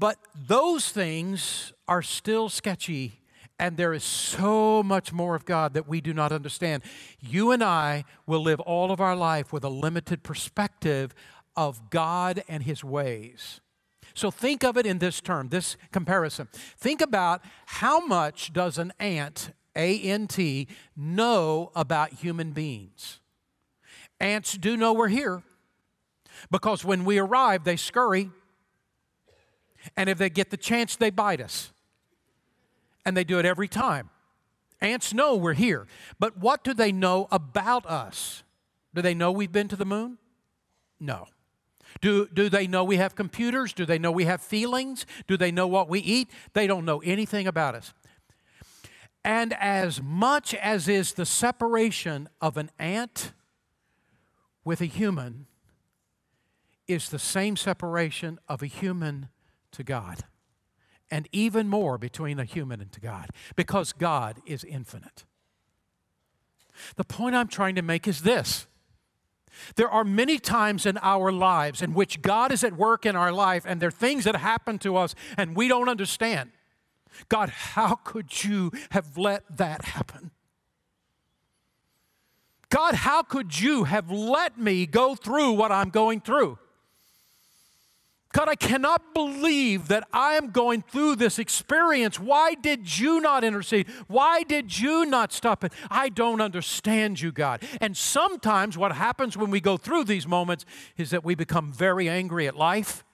But 0.00 0.16
those 0.34 0.88
things 0.88 1.74
are 1.86 2.00
still 2.00 2.48
sketchy, 2.48 3.20
and 3.58 3.76
there 3.76 3.92
is 3.92 4.02
so 4.02 4.82
much 4.82 5.12
more 5.12 5.34
of 5.34 5.44
God 5.44 5.74
that 5.74 5.86
we 5.86 6.00
do 6.00 6.14
not 6.14 6.32
understand. 6.32 6.82
You 7.20 7.50
and 7.50 7.62
I 7.62 8.06
will 8.26 8.40
live 8.40 8.60
all 8.60 8.92
of 8.92 9.00
our 9.02 9.14
life 9.14 9.52
with 9.52 9.62
a 9.62 9.68
limited 9.68 10.22
perspective 10.22 11.14
of 11.54 11.90
God 11.90 12.42
and 12.48 12.62
His 12.62 12.82
ways. 12.82 13.60
So 14.14 14.30
think 14.30 14.64
of 14.64 14.78
it 14.78 14.86
in 14.86 15.00
this 15.00 15.20
term, 15.20 15.50
this 15.50 15.76
comparison. 15.92 16.48
Think 16.52 17.02
about 17.02 17.44
how 17.66 18.06
much 18.06 18.54
does 18.54 18.78
an 18.78 18.94
ant, 18.98 19.50
A 19.76 20.00
N 20.00 20.26
T, 20.26 20.66
know 20.96 21.72
about 21.76 22.14
human 22.14 22.52
beings? 22.52 23.20
Ants 24.18 24.56
do 24.56 24.78
know 24.78 24.94
we're 24.94 25.08
here 25.08 25.42
because 26.50 26.86
when 26.86 27.04
we 27.04 27.18
arrive, 27.18 27.64
they 27.64 27.76
scurry 27.76 28.30
And 29.96 30.08
if 30.08 30.18
they 30.18 30.30
get 30.30 30.50
the 30.50 30.56
chance, 30.56 30.96
they 30.96 31.10
bite 31.10 31.40
us. 31.40 31.72
And 33.04 33.16
they 33.16 33.24
do 33.24 33.38
it 33.38 33.44
every 33.44 33.68
time. 33.68 34.10
Ants 34.80 35.12
know 35.12 35.36
we're 35.36 35.54
here. 35.54 35.86
But 36.18 36.38
what 36.38 36.64
do 36.64 36.74
they 36.74 36.92
know 36.92 37.28
about 37.30 37.86
us? 37.86 38.42
Do 38.94 39.02
they 39.02 39.14
know 39.14 39.30
we've 39.30 39.52
been 39.52 39.68
to 39.68 39.76
the 39.76 39.84
moon? 39.84 40.18
No. 40.98 41.26
Do, 42.00 42.28
do 42.32 42.48
they 42.48 42.66
know 42.66 42.84
we 42.84 42.96
have 42.96 43.14
computers? 43.14 43.72
Do 43.72 43.84
they 43.84 43.98
know 43.98 44.12
we 44.12 44.24
have 44.24 44.40
feelings? 44.40 45.06
Do 45.26 45.36
they 45.36 45.50
know 45.50 45.66
what 45.66 45.88
we 45.88 46.00
eat? 46.00 46.30
They 46.52 46.66
don't 46.66 46.84
know 46.84 46.98
anything 47.00 47.46
about 47.46 47.74
us. 47.74 47.92
And 49.24 49.52
as 49.54 50.00
much 50.02 50.54
as 50.54 50.88
is 50.88 51.12
the 51.12 51.26
separation 51.26 52.28
of 52.40 52.56
an 52.56 52.70
ant 52.78 53.32
with 54.64 54.80
a 54.80 54.86
human, 54.86 55.46
is 56.86 57.08
the 57.08 57.18
same 57.18 57.56
separation 57.56 58.38
of 58.48 58.62
a 58.62 58.66
human 58.66 59.28
to 59.72 59.82
God. 59.82 60.24
And 61.10 61.28
even 61.32 61.68
more 61.68 61.98
between 61.98 62.38
a 62.38 62.44
human 62.44 62.80
and 62.80 62.92
to 62.92 63.00
God, 63.00 63.30
because 63.56 63.92
God 63.92 64.40
is 64.46 64.62
infinite. 64.62 65.24
The 66.96 67.04
point 67.04 67.34
I'm 67.34 67.48
trying 67.48 67.74
to 67.74 67.82
make 67.82 68.06
is 68.06 68.22
this 68.22 68.66
there 69.74 69.90
are 69.90 70.04
many 70.04 70.38
times 70.38 70.86
in 70.86 70.96
our 70.98 71.32
lives 71.32 71.82
in 71.82 71.92
which 71.94 72.22
God 72.22 72.52
is 72.52 72.64
at 72.64 72.76
work 72.76 73.04
in 73.04 73.16
our 73.16 73.32
life, 73.32 73.64
and 73.66 73.80
there 73.80 73.88
are 73.88 73.92
things 73.92 74.24
that 74.24 74.36
happen 74.36 74.78
to 74.80 74.96
us 74.96 75.14
and 75.36 75.56
we 75.56 75.68
don't 75.68 75.88
understand. 75.88 76.50
God, 77.28 77.48
how 77.48 77.96
could 77.96 78.44
you 78.44 78.70
have 78.90 79.18
let 79.18 79.56
that 79.56 79.84
happen? 79.84 80.30
God, 82.70 82.94
how 82.94 83.22
could 83.22 83.60
you 83.60 83.84
have 83.84 84.10
let 84.10 84.56
me 84.56 84.86
go 84.86 85.16
through 85.16 85.52
what 85.52 85.72
I'm 85.72 85.90
going 85.90 86.20
through? 86.20 86.58
God, 88.32 88.48
I 88.48 88.54
cannot 88.54 89.12
believe 89.12 89.88
that 89.88 90.06
I 90.12 90.34
am 90.34 90.50
going 90.50 90.82
through 90.82 91.16
this 91.16 91.38
experience. 91.38 92.20
Why 92.20 92.54
did 92.54 92.98
you 92.98 93.20
not 93.20 93.42
intercede? 93.42 93.88
Why 94.06 94.44
did 94.44 94.78
you 94.78 95.04
not 95.04 95.32
stop 95.32 95.64
it? 95.64 95.72
I 95.90 96.10
don't 96.10 96.40
understand 96.40 97.20
you, 97.20 97.32
God. 97.32 97.60
And 97.80 97.96
sometimes 97.96 98.78
what 98.78 98.92
happens 98.92 99.36
when 99.36 99.50
we 99.50 99.60
go 99.60 99.76
through 99.76 100.04
these 100.04 100.28
moments 100.28 100.64
is 100.96 101.10
that 101.10 101.24
we 101.24 101.34
become 101.34 101.72
very 101.72 102.08
angry 102.08 102.46
at 102.46 102.56
life 102.56 103.04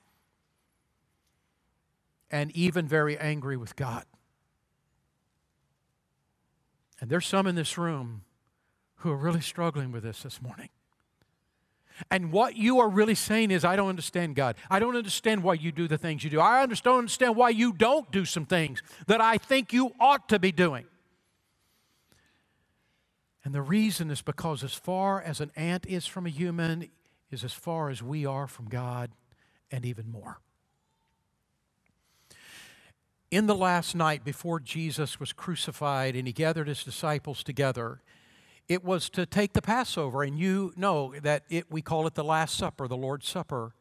and 2.31 2.51
even 2.55 2.87
very 2.87 3.17
angry 3.17 3.57
with 3.57 3.75
God. 3.75 4.05
And 7.01 7.09
there's 7.09 7.27
some 7.27 7.47
in 7.47 7.55
this 7.55 7.79
room 7.79 8.23
who 8.97 9.11
are 9.11 9.17
really 9.17 9.41
struggling 9.41 9.93
with 9.93 10.03
this 10.03 10.23
this 10.23 10.43
morning. 10.43 10.69
And 12.11 12.33
what 12.33 12.57
you 12.57 12.79
are 12.81 12.89
really 12.89 13.15
saying 13.15 13.51
is, 13.51 13.65
I 13.65 13.77
don't 13.77 13.89
understand 13.89 14.37
God. 14.37 14.57
I 14.71 14.79
don't 14.79 14.97
understand 14.97 15.43
why 15.43 15.55
you 15.55 15.73
do 15.73 15.89
the 15.89 15.99
things 15.99 16.23
you 16.25 16.31
do. 16.31 16.41
I 16.41 16.67
don't 16.67 16.99
understand 16.99 17.37
why 17.37 17.51
you 17.51 17.73
don't 17.73 18.11
do 18.11 18.25
some 18.25 18.47
things 18.47 18.83
that 19.07 19.21
I 19.21 19.39
think 19.39 19.73
you 19.73 19.93
ought 19.99 20.29
to 20.29 20.39
be 20.39 20.53
doing. 20.53 20.87
And 23.45 23.55
the 23.55 23.63
reason 23.63 24.11
is 24.11 24.23
because, 24.23 24.65
as 24.65 24.75
far 24.75 25.23
as 25.23 25.41
an 25.41 25.53
ant 25.55 25.87
is 25.87 26.07
from 26.07 26.27
a 26.27 26.31
human, 26.31 26.91
is 27.31 27.45
as 27.45 27.53
far 27.53 27.91
as 27.91 28.03
we 28.03 28.27
are 28.27 28.47
from 28.47 28.69
God, 28.69 29.11
and 29.71 29.85
even 29.85 30.11
more. 30.11 30.41
In 33.31 33.47
the 33.47 33.55
last 33.55 33.95
night 33.95 34.25
before 34.25 34.61
Jesus 34.61 35.19
was 35.19 35.33
crucified 35.33 36.15
and 36.15 36.27
he 36.27 36.33
gathered 36.33 36.69
his 36.69 36.85
disciples 36.85 37.43
together, 37.43 38.01
it 38.69 38.85
was 38.85 39.09
to 39.11 39.27
take 39.27 39.53
the 39.53 39.63
Passover. 39.63 40.23
And 40.23 40.39
you 40.39 40.73
know 40.77 41.15
that 41.23 41.45
it, 41.49 41.71
we 41.71 41.83
call 41.83 42.07
it 42.07 42.15
the 42.15 42.25
Last 42.25 42.57
Supper, 42.57 42.89
the 42.89 42.97
Lord's 42.97 43.29
Supper, 43.29 43.75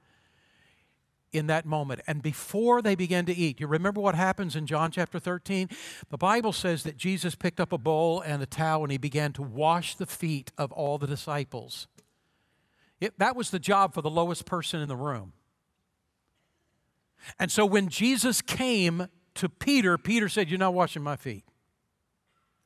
in 1.31 1.47
that 1.47 1.65
moment. 1.65 2.01
And 2.07 2.21
before 2.21 2.81
they 2.81 2.95
began 2.95 3.25
to 3.25 3.35
eat, 3.35 3.59
you 3.59 3.67
remember 3.67 3.99
what 3.99 4.15
happens 4.15 4.55
in 4.55 4.65
John 4.65 4.91
chapter 4.91 5.19
13? 5.19 5.69
The 6.09 6.17
Bible 6.17 6.53
says 6.53 6.83
that 6.83 6.97
Jesus 6.97 7.35
picked 7.35 7.59
up 7.59 7.73
a 7.73 7.77
bowl 7.77 8.21
and 8.21 8.41
a 8.41 8.45
towel 8.45 8.83
and 8.83 8.91
he 8.91 8.97
began 8.97 9.33
to 9.33 9.41
wash 9.41 9.95
the 9.95 10.05
feet 10.05 10.51
of 10.57 10.71
all 10.71 10.97
the 10.97 11.07
disciples. 11.07 11.87
It, 13.01 13.19
that 13.19 13.35
was 13.35 13.51
the 13.51 13.59
job 13.59 13.93
for 13.93 14.01
the 14.01 14.09
lowest 14.09 14.45
person 14.45 14.79
in 14.79 14.87
the 14.87 14.95
room. 14.95 15.33
And 17.39 17.51
so 17.51 17.65
when 17.65 17.89
Jesus 17.89 18.41
came 18.41 19.07
to 19.35 19.49
Peter, 19.49 19.97
Peter 19.97 20.29
said, 20.29 20.49
You're 20.49 20.59
not 20.59 20.73
washing 20.73 21.03
my 21.03 21.15
feet. 21.15 21.43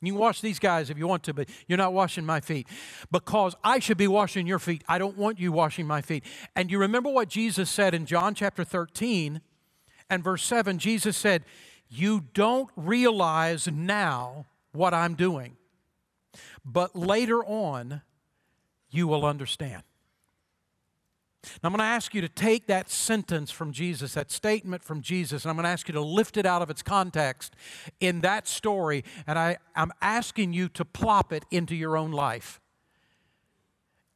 You 0.01 0.13
can 0.13 0.19
wash 0.19 0.39
these 0.41 0.59
guys 0.59 0.89
if 0.89 0.97
you 0.97 1.07
want 1.07 1.23
to, 1.23 1.33
but 1.33 1.49
you're 1.67 1.77
not 1.77 1.93
washing 1.93 2.25
my 2.25 2.39
feet 2.39 2.67
because 3.11 3.55
I 3.63 3.79
should 3.79 3.97
be 3.97 4.07
washing 4.07 4.47
your 4.47 4.59
feet. 4.59 4.83
I 4.87 4.97
don't 4.97 5.17
want 5.17 5.39
you 5.39 5.51
washing 5.51 5.85
my 5.85 6.01
feet. 6.01 6.23
And 6.55 6.71
you 6.71 6.79
remember 6.79 7.09
what 7.09 7.27
Jesus 7.27 7.69
said 7.69 7.93
in 7.93 8.05
John 8.05 8.33
chapter 8.33 8.63
13 8.63 9.41
and 10.09 10.23
verse 10.23 10.43
7? 10.43 10.79
Jesus 10.79 11.17
said, 11.17 11.43
You 11.89 12.25
don't 12.33 12.69
realize 12.77 13.67
now 13.67 14.45
what 14.71 14.93
I'm 14.93 15.15
doing, 15.15 15.57
but 16.63 16.95
later 16.95 17.43
on 17.43 18.01
you 18.89 19.07
will 19.07 19.25
understand. 19.25 19.83
Now, 21.43 21.67
I'm 21.67 21.71
going 21.71 21.79
to 21.79 21.85
ask 21.85 22.13
you 22.13 22.21
to 22.21 22.29
take 22.29 22.67
that 22.67 22.89
sentence 22.89 23.49
from 23.49 23.71
Jesus, 23.71 24.13
that 24.13 24.29
statement 24.29 24.83
from 24.83 25.01
Jesus, 25.01 25.43
and 25.43 25.49
I'm 25.49 25.55
going 25.55 25.63
to 25.63 25.69
ask 25.69 25.87
you 25.87 25.93
to 25.93 26.01
lift 26.01 26.35
it 26.35 26.45
out 26.45 26.61
of 26.61 26.69
its 26.69 26.83
context 26.83 27.55
in 27.99 28.21
that 28.21 28.47
story, 28.47 29.05
and 29.25 29.39
I, 29.39 29.57
I'm 29.75 29.91
asking 30.01 30.53
you 30.53 30.67
to 30.69 30.83
plop 30.83 31.31
it 31.31 31.45
into 31.49 31.75
your 31.75 31.95
own 31.95 32.11
life. 32.11 32.59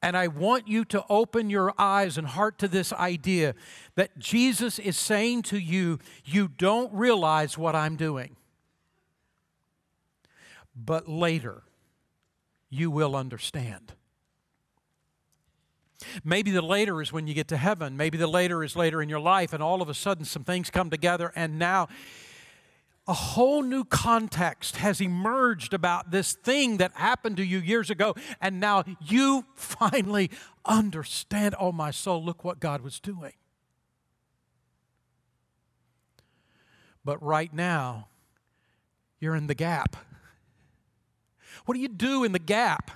And 0.02 0.18
I 0.18 0.28
want 0.28 0.68
you 0.68 0.84
to 0.86 1.06
open 1.10 1.50
your 1.50 1.74
eyes 1.78 2.18
and 2.18 2.28
heart 2.28 2.60
to 2.60 2.68
this 2.68 2.92
idea 2.92 3.56
that 3.96 4.20
Jesus 4.20 4.78
is 4.78 4.98
saying 4.98 5.44
to 5.44 5.58
you, 5.58 6.00
You 6.26 6.50
don't 6.50 6.94
realize 6.94 7.58
what 7.58 7.74
I'm 7.74 7.96
doing. 7.96 8.36
But 10.76 11.08
later, 11.08 11.64
you 12.70 12.92
will 12.92 13.16
understand. 13.16 13.94
Maybe 16.24 16.52
the 16.52 16.62
later 16.62 17.02
is 17.02 17.12
when 17.12 17.28
you 17.28 17.34
get 17.34 17.48
to 17.50 17.58
heaven. 17.58 17.98
Maybe 17.98 18.18
the 18.18 18.28
later 18.28 18.64
is 18.64 18.76
later 18.76 19.02
in 19.02 19.10
your 19.10 19.20
life, 19.20 19.54
and 19.54 19.62
all 19.62 19.82
of 19.82 19.90
a 19.90 19.94
sudden 19.94 20.26
some 20.26 20.44
things 20.44 20.70
come 20.70 20.90
together, 20.90 21.32
and 21.36 21.58
now 21.60 21.88
a 23.06 23.14
whole 23.14 23.62
new 23.62 23.84
context 23.84 24.78
has 24.78 25.02
emerged 25.02 25.74
about 25.74 26.12
this 26.12 26.34
thing 26.34 26.78
that 26.78 26.94
happened 26.96 27.36
to 27.38 27.44
you 27.44 27.60
years 27.60 27.90
ago, 27.90 28.16
and 28.40 28.60
now 28.60 28.84
you 29.02 29.46
finally 29.56 30.32
understand. 30.66 31.54
Oh, 31.60 31.74
my 31.74 31.92
soul, 31.92 32.24
look 32.24 32.46
what 32.46 32.62
God 32.62 32.82
was 32.82 33.00
doing. 33.00 33.34
But 37.04 37.22
right 37.22 37.54
now, 37.54 38.08
you're 39.20 39.36
in 39.36 39.48
the 39.48 39.56
gap. 39.56 39.98
What 41.66 41.76
do 41.76 41.82
you 41.82 41.90
do 41.90 42.24
in 42.24 42.32
the 42.32 42.40
gap? 42.40 42.90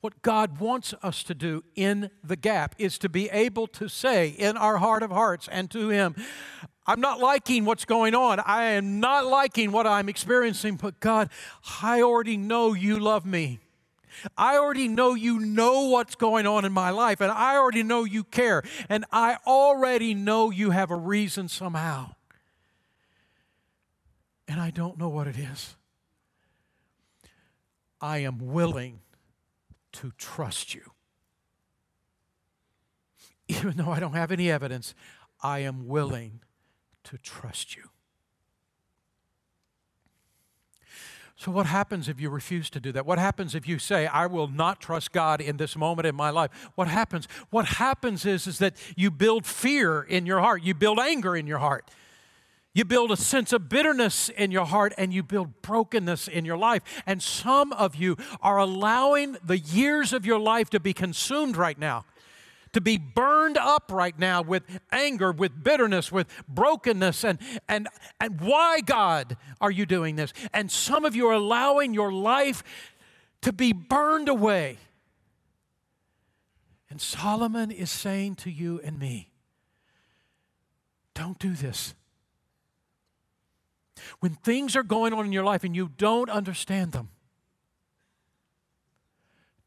What 0.00 0.22
God 0.22 0.58
wants 0.58 0.94
us 1.02 1.22
to 1.24 1.34
do 1.34 1.64
in 1.74 2.10
the 2.22 2.36
gap 2.36 2.74
is 2.78 2.98
to 2.98 3.08
be 3.08 3.28
able 3.30 3.66
to 3.68 3.88
say 3.88 4.28
in 4.28 4.56
our 4.56 4.78
heart 4.78 5.02
of 5.02 5.10
hearts 5.10 5.48
and 5.50 5.70
to 5.70 5.88
Him, 5.88 6.14
I'm 6.86 7.00
not 7.00 7.20
liking 7.20 7.64
what's 7.64 7.84
going 7.84 8.14
on. 8.14 8.40
I 8.40 8.64
am 8.72 9.00
not 9.00 9.24
liking 9.24 9.72
what 9.72 9.86
I'm 9.86 10.08
experiencing, 10.08 10.76
but 10.76 11.00
God, 11.00 11.30
I 11.82 12.02
already 12.02 12.36
know 12.36 12.74
you 12.74 12.98
love 12.98 13.24
me. 13.24 13.60
I 14.36 14.56
already 14.56 14.88
know 14.88 15.14
you 15.14 15.40
know 15.40 15.88
what's 15.88 16.14
going 16.14 16.46
on 16.46 16.64
in 16.64 16.72
my 16.72 16.90
life, 16.90 17.20
and 17.20 17.32
I 17.32 17.56
already 17.56 17.82
know 17.82 18.04
you 18.04 18.24
care, 18.24 18.62
and 18.88 19.04
I 19.10 19.38
already 19.46 20.14
know 20.14 20.50
you 20.50 20.70
have 20.70 20.90
a 20.90 20.96
reason 20.96 21.48
somehow. 21.48 22.14
And 24.46 24.60
I 24.60 24.70
don't 24.70 24.98
know 24.98 25.08
what 25.08 25.26
it 25.26 25.38
is. 25.38 25.76
I 28.00 28.18
am 28.18 28.38
willing 28.38 29.00
to 29.94 30.12
trust 30.18 30.74
you. 30.74 30.92
Even 33.48 33.76
though 33.76 33.90
I 33.90 34.00
don't 34.00 34.14
have 34.14 34.32
any 34.32 34.50
evidence, 34.50 34.94
I 35.42 35.60
am 35.60 35.86
willing 35.86 36.40
to 37.04 37.18
trust 37.18 37.76
you. 37.76 37.90
So, 41.36 41.50
what 41.50 41.66
happens 41.66 42.08
if 42.08 42.20
you 42.20 42.30
refuse 42.30 42.70
to 42.70 42.80
do 42.80 42.92
that? 42.92 43.04
What 43.04 43.18
happens 43.18 43.54
if 43.54 43.66
you 43.66 43.78
say, 43.78 44.06
I 44.06 44.26
will 44.26 44.46
not 44.46 44.80
trust 44.80 45.10
God 45.12 45.40
in 45.40 45.56
this 45.56 45.76
moment 45.76 46.06
in 46.06 46.14
my 46.14 46.30
life? 46.30 46.50
What 46.76 46.86
happens? 46.86 47.26
What 47.50 47.66
happens 47.66 48.24
is, 48.24 48.46
is 48.46 48.58
that 48.58 48.76
you 48.96 49.10
build 49.10 49.44
fear 49.44 50.00
in 50.00 50.26
your 50.26 50.40
heart, 50.40 50.62
you 50.62 50.74
build 50.74 51.00
anger 51.00 51.36
in 51.36 51.46
your 51.46 51.58
heart. 51.58 51.90
You 52.74 52.84
build 52.84 53.12
a 53.12 53.16
sense 53.16 53.52
of 53.52 53.68
bitterness 53.68 54.28
in 54.28 54.50
your 54.50 54.66
heart 54.66 54.92
and 54.98 55.14
you 55.14 55.22
build 55.22 55.62
brokenness 55.62 56.28
in 56.28 56.44
your 56.44 56.56
life. 56.56 56.82
And 57.06 57.22
some 57.22 57.72
of 57.72 57.94
you 57.94 58.16
are 58.42 58.58
allowing 58.58 59.36
the 59.44 59.58
years 59.58 60.12
of 60.12 60.26
your 60.26 60.40
life 60.40 60.70
to 60.70 60.80
be 60.80 60.92
consumed 60.92 61.56
right 61.56 61.78
now, 61.78 62.04
to 62.72 62.80
be 62.80 62.98
burned 62.98 63.56
up 63.56 63.92
right 63.92 64.18
now 64.18 64.42
with 64.42 64.64
anger, 64.90 65.30
with 65.30 65.62
bitterness, 65.62 66.10
with 66.10 66.26
brokenness. 66.48 67.24
And, 67.24 67.38
and, 67.68 67.88
and 68.20 68.40
why, 68.40 68.80
God, 68.80 69.36
are 69.60 69.70
you 69.70 69.86
doing 69.86 70.16
this? 70.16 70.32
And 70.52 70.70
some 70.70 71.04
of 71.04 71.14
you 71.14 71.28
are 71.28 71.34
allowing 71.34 71.94
your 71.94 72.12
life 72.12 72.64
to 73.42 73.52
be 73.52 73.72
burned 73.72 74.28
away 74.28 74.78
And 76.94 77.00
Solomon 77.00 77.72
is 77.72 77.90
saying 77.90 78.36
to 78.36 78.50
you 78.52 78.80
and 78.84 79.00
me, 79.00 79.32
don't 81.12 81.36
do 81.40 81.54
this. 81.54 81.92
When 84.20 84.34
things 84.34 84.76
are 84.76 84.82
going 84.82 85.12
on 85.12 85.24
in 85.26 85.32
your 85.32 85.44
life 85.44 85.64
and 85.64 85.74
you 85.74 85.90
don't 85.96 86.30
understand 86.30 86.92
them, 86.92 87.10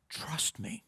trust 0.10 0.60
me. 0.60 0.84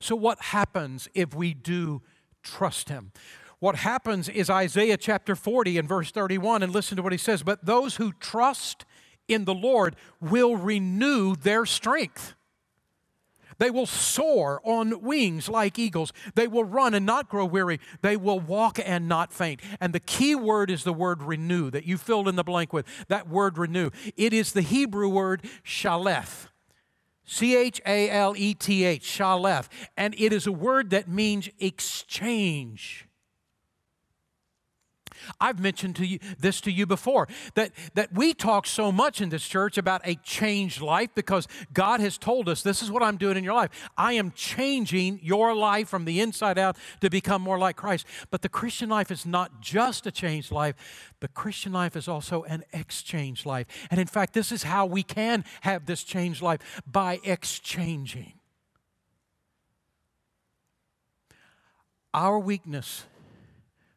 So, 0.00 0.14
what 0.14 0.40
happens 0.40 1.08
if 1.14 1.34
we 1.34 1.54
do 1.54 2.02
trust 2.42 2.88
Him? 2.88 3.12
What 3.58 3.76
happens 3.76 4.28
is 4.28 4.50
Isaiah 4.50 4.98
chapter 4.98 5.34
40 5.34 5.78
and 5.78 5.88
verse 5.88 6.10
31, 6.10 6.62
and 6.62 6.72
listen 6.72 6.96
to 6.96 7.02
what 7.02 7.12
he 7.12 7.18
says. 7.18 7.42
But 7.42 7.64
those 7.64 7.96
who 7.96 8.12
trust 8.12 8.84
in 9.26 9.46
the 9.46 9.54
Lord 9.54 9.96
will 10.20 10.56
renew 10.56 11.34
their 11.34 11.64
strength. 11.64 12.34
They 13.58 13.70
will 13.70 13.86
soar 13.86 14.60
on 14.64 15.02
wings 15.02 15.48
like 15.48 15.78
eagles. 15.78 16.12
They 16.34 16.48
will 16.48 16.64
run 16.64 16.94
and 16.94 17.06
not 17.06 17.28
grow 17.28 17.44
weary. 17.44 17.80
They 18.02 18.16
will 18.16 18.40
walk 18.40 18.78
and 18.84 19.08
not 19.08 19.32
faint. 19.32 19.60
And 19.80 19.92
the 19.92 20.00
key 20.00 20.34
word 20.34 20.70
is 20.70 20.84
the 20.84 20.92
word 20.92 21.22
renew 21.22 21.70
that 21.70 21.84
you 21.84 21.98
filled 21.98 22.28
in 22.28 22.36
the 22.36 22.44
blank 22.44 22.72
with. 22.72 22.86
That 23.08 23.28
word 23.28 23.58
renew. 23.58 23.90
It 24.16 24.32
is 24.32 24.52
the 24.52 24.62
Hebrew 24.62 25.08
word 25.08 25.44
shaleth. 25.62 26.48
C 27.26 27.56
H 27.56 27.80
A 27.86 28.10
L 28.10 28.34
E 28.36 28.54
T 28.54 28.84
H, 28.84 29.02
shaleth. 29.02 29.68
And 29.96 30.14
it 30.18 30.32
is 30.32 30.46
a 30.46 30.52
word 30.52 30.90
that 30.90 31.08
means 31.08 31.48
exchange. 31.58 33.03
I've 35.40 35.58
mentioned 35.58 35.96
to 35.96 36.06
you, 36.06 36.18
this 36.38 36.60
to 36.62 36.70
you 36.70 36.86
before 36.86 37.28
that, 37.54 37.72
that 37.94 38.12
we 38.12 38.34
talk 38.34 38.66
so 38.66 38.92
much 38.92 39.20
in 39.20 39.28
this 39.28 39.46
church 39.46 39.78
about 39.78 40.00
a 40.04 40.16
changed 40.16 40.80
life 40.80 41.10
because 41.14 41.48
God 41.72 42.00
has 42.00 42.18
told 42.18 42.48
us 42.48 42.62
this 42.62 42.82
is 42.82 42.90
what 42.90 43.02
I'm 43.02 43.16
doing 43.16 43.36
in 43.36 43.44
your 43.44 43.54
life. 43.54 43.70
I 43.96 44.14
am 44.14 44.32
changing 44.32 45.20
your 45.22 45.54
life 45.54 45.88
from 45.88 46.04
the 46.04 46.20
inside 46.20 46.58
out 46.58 46.76
to 47.00 47.10
become 47.10 47.42
more 47.42 47.58
like 47.58 47.76
Christ. 47.76 48.06
But 48.30 48.42
the 48.42 48.48
Christian 48.48 48.88
life 48.88 49.10
is 49.10 49.26
not 49.26 49.60
just 49.60 50.06
a 50.06 50.10
changed 50.10 50.52
life, 50.52 50.74
the 51.20 51.28
Christian 51.28 51.72
life 51.72 51.96
is 51.96 52.08
also 52.08 52.42
an 52.44 52.64
exchanged 52.72 53.46
life. 53.46 53.66
And 53.90 54.00
in 54.00 54.06
fact, 54.06 54.34
this 54.34 54.52
is 54.52 54.64
how 54.64 54.86
we 54.86 55.02
can 55.02 55.44
have 55.62 55.86
this 55.86 56.04
changed 56.04 56.42
life 56.42 56.82
by 56.86 57.20
exchanging. 57.24 58.34
Our 62.12 62.38
weakness 62.38 63.04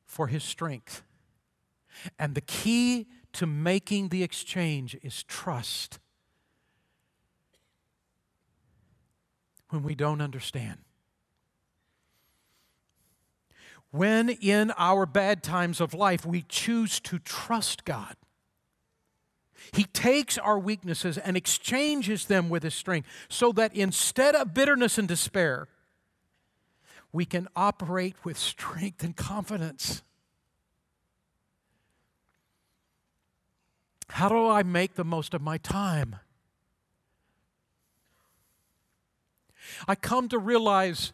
for 0.06 0.28
his 0.28 0.44
strength 0.44 1.04
and 2.18 2.36
the 2.36 2.42
key 2.42 3.08
to 3.34 3.46
making 3.46 4.10
the 4.10 4.24
exchange 4.24 4.98
is 5.04 5.24
trust. 5.24 6.00
When 9.70 9.84
we 9.84 9.96
don't 9.96 10.22
understand. 10.22 10.80
When 13.92 14.30
in 14.30 14.72
our 14.72 15.06
bad 15.06 15.44
times 15.44 15.82
of 15.82 15.94
life 15.94 16.26
we 16.26 16.44
choose 16.48 17.00
to 17.02 17.20
trust 17.20 17.86
God, 17.86 18.16
He 19.72 19.84
takes 19.86 20.38
our 20.38 20.60
weaknesses 20.60 21.18
and 21.18 21.38
exchanges 21.38 22.26
them 22.26 22.50
with 22.50 22.64
His 22.64 22.74
strength 22.76 23.08
so 23.30 23.52
that 23.54 23.76
instead 23.76 24.36
of 24.36 24.54
bitterness 24.54 24.98
and 24.98 25.08
despair, 25.08 25.68
we 27.12 27.26
can 27.26 27.48
operate 27.56 28.16
with 28.24 28.38
strength 28.38 29.04
and 29.04 29.16
confidence. 29.16 30.04
How 34.10 34.30
do 34.30 34.48
I 34.48 34.64
make 34.64 34.96
the 34.96 35.04
most 35.04 35.34
of 35.34 35.42
my 35.42 35.58
time? 35.58 36.18
I 39.88 39.96
come 39.96 40.30
to 40.30 40.40
realize 40.40 41.14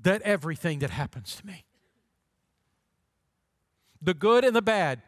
that 0.00 0.22
everything 0.22 0.80
that 0.80 0.90
happens 0.90 1.36
to 1.36 1.46
me, 1.46 1.64
the 4.00 4.14
good 4.14 4.44
and 4.44 4.54
the 4.54 4.62
bad, 4.62 5.00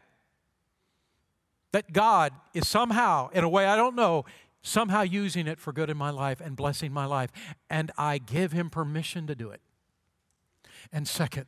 that 1.73 1.91
God 1.91 2.31
is 2.53 2.67
somehow, 2.67 3.29
in 3.33 3.43
a 3.43 3.49
way 3.49 3.65
I 3.65 3.75
don't 3.75 3.95
know, 3.95 4.23
somehow 4.61 5.01
using 5.01 5.45
it 5.47 5.59
for 5.59 5.73
good 5.73 5.89
in 5.89 5.97
my 5.97 6.09
life 6.09 6.39
and 6.39 6.55
blessing 6.55 6.93
my 6.93 7.05
life. 7.05 7.31
And 7.69 7.91
I 7.97 8.17
give 8.17 8.53
Him 8.53 8.69
permission 8.69 9.27
to 9.27 9.35
do 9.35 9.49
it. 9.49 9.61
And 10.91 11.07
second, 11.07 11.47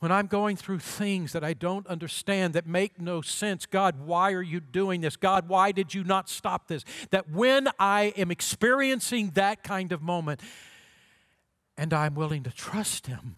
when 0.00 0.12
I'm 0.12 0.26
going 0.26 0.56
through 0.56 0.80
things 0.80 1.32
that 1.32 1.44
I 1.44 1.54
don't 1.54 1.86
understand, 1.86 2.54
that 2.54 2.66
make 2.66 3.00
no 3.00 3.20
sense, 3.20 3.66
God, 3.66 4.00
why 4.00 4.32
are 4.32 4.42
you 4.42 4.60
doing 4.60 5.00
this? 5.00 5.16
God, 5.16 5.48
why 5.48 5.72
did 5.72 5.94
you 5.94 6.04
not 6.04 6.28
stop 6.28 6.68
this? 6.68 6.84
That 7.10 7.30
when 7.30 7.68
I 7.78 8.12
am 8.16 8.30
experiencing 8.30 9.30
that 9.34 9.62
kind 9.62 9.92
of 9.92 10.02
moment 10.02 10.40
and 11.76 11.92
I'm 11.92 12.14
willing 12.14 12.42
to 12.44 12.50
trust 12.50 13.06
Him, 13.06 13.36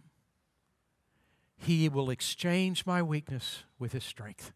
He 1.56 1.88
will 1.88 2.10
exchange 2.10 2.86
my 2.86 3.02
weakness 3.02 3.64
with 3.78 3.92
His 3.92 4.04
strength. 4.04 4.52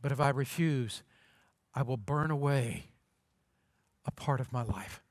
But 0.00 0.12
if 0.12 0.20
I 0.20 0.30
refuse, 0.30 1.02
I 1.74 1.82
will 1.82 1.96
burn 1.96 2.30
away 2.30 2.86
a 4.04 4.10
part 4.10 4.40
of 4.40 4.52
my 4.52 4.62
life. 4.62 5.02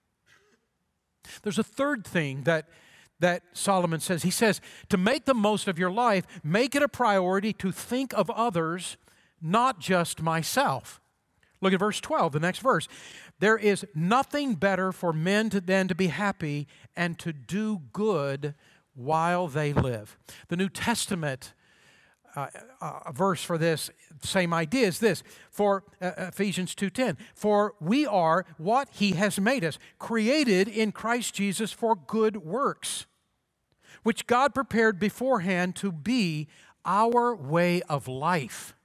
There's 1.44 1.60
a 1.60 1.64
third 1.64 2.06
thing 2.06 2.44
that 2.44 2.68
that 3.22 3.44
Solomon 3.54 4.00
says. 4.00 4.24
He 4.24 4.32
says, 4.32 4.60
to 4.90 4.98
make 4.98 5.26
the 5.26 5.34
most 5.34 5.68
of 5.68 5.80
your 5.80 5.92
life, 5.92 6.26
make 6.44 6.76
it 6.76 6.84
a 6.84 6.90
priority 6.90 7.54
to 7.54 7.72
think 7.72 8.14
of 8.14 8.30
others, 8.30 8.98
not 9.42 9.80
just 9.80 10.22
myself. 10.22 11.00
Look 11.62 11.74
at 11.74 11.80
verse 11.80 12.02
12, 12.02 12.34
the 12.34 12.40
next 12.40 12.60
verse. 12.60 12.88
There 13.40 13.58
is 13.58 13.86
nothing 13.96 14.56
better 14.56 14.92
for 14.92 15.14
men 15.14 15.50
to, 15.52 15.62
than 15.62 15.88
to 15.88 15.96
be 15.96 16.08
happy 16.08 16.68
and 16.96 17.18
to 17.20 17.32
do 17.32 17.82
good 17.94 18.56
while 18.94 19.48
they 19.48 19.72
live. 19.72 20.18
The 20.50 20.58
New 20.58 20.70
Testament 20.70 21.54
uh, 22.36 22.48
uh, 22.80 23.12
verse 23.12 23.44
for 23.44 23.58
this 23.58 23.90
same 24.24 24.54
idea 24.54 24.88
is 24.88 25.00
this 25.00 25.22
for 25.50 25.84
uh, 26.02 26.12
Ephesians 26.18 26.74
2:10 26.74 27.18
for 27.36 27.74
we 27.82 28.06
are 28.06 28.46
what 28.58 28.88
he 28.90 29.12
has 29.14 29.38
made 29.38 29.66
us 29.66 29.78
created 30.00 30.70
in 30.70 30.94
Christ 30.94 31.34
Jesus 31.34 31.74
for 31.74 31.94
good 31.94 32.38
works 32.38 33.06
which 34.04 34.28
God 34.28 34.54
prepared 34.54 35.00
beforehand 35.00 35.76
to 35.78 35.92
be 35.92 36.48
our 36.86 37.36
way 37.36 37.82
of 37.84 38.08
life. 38.08 38.76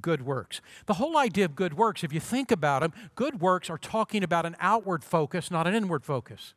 Good 0.00 0.22
works. 0.22 0.60
The 0.86 0.94
whole 0.94 1.18
idea 1.18 1.44
of 1.44 1.54
good 1.54 1.74
works, 1.74 2.02
if 2.02 2.12
you 2.12 2.20
think 2.20 2.50
about 2.50 2.80
them, 2.80 2.92
good 3.14 3.40
works 3.40 3.68
are 3.68 3.78
talking 3.78 4.24
about 4.24 4.46
an 4.46 4.56
outward 4.58 5.04
focus, 5.04 5.50
not 5.50 5.66
an 5.66 5.74
inward 5.74 6.04
focus. 6.04 6.54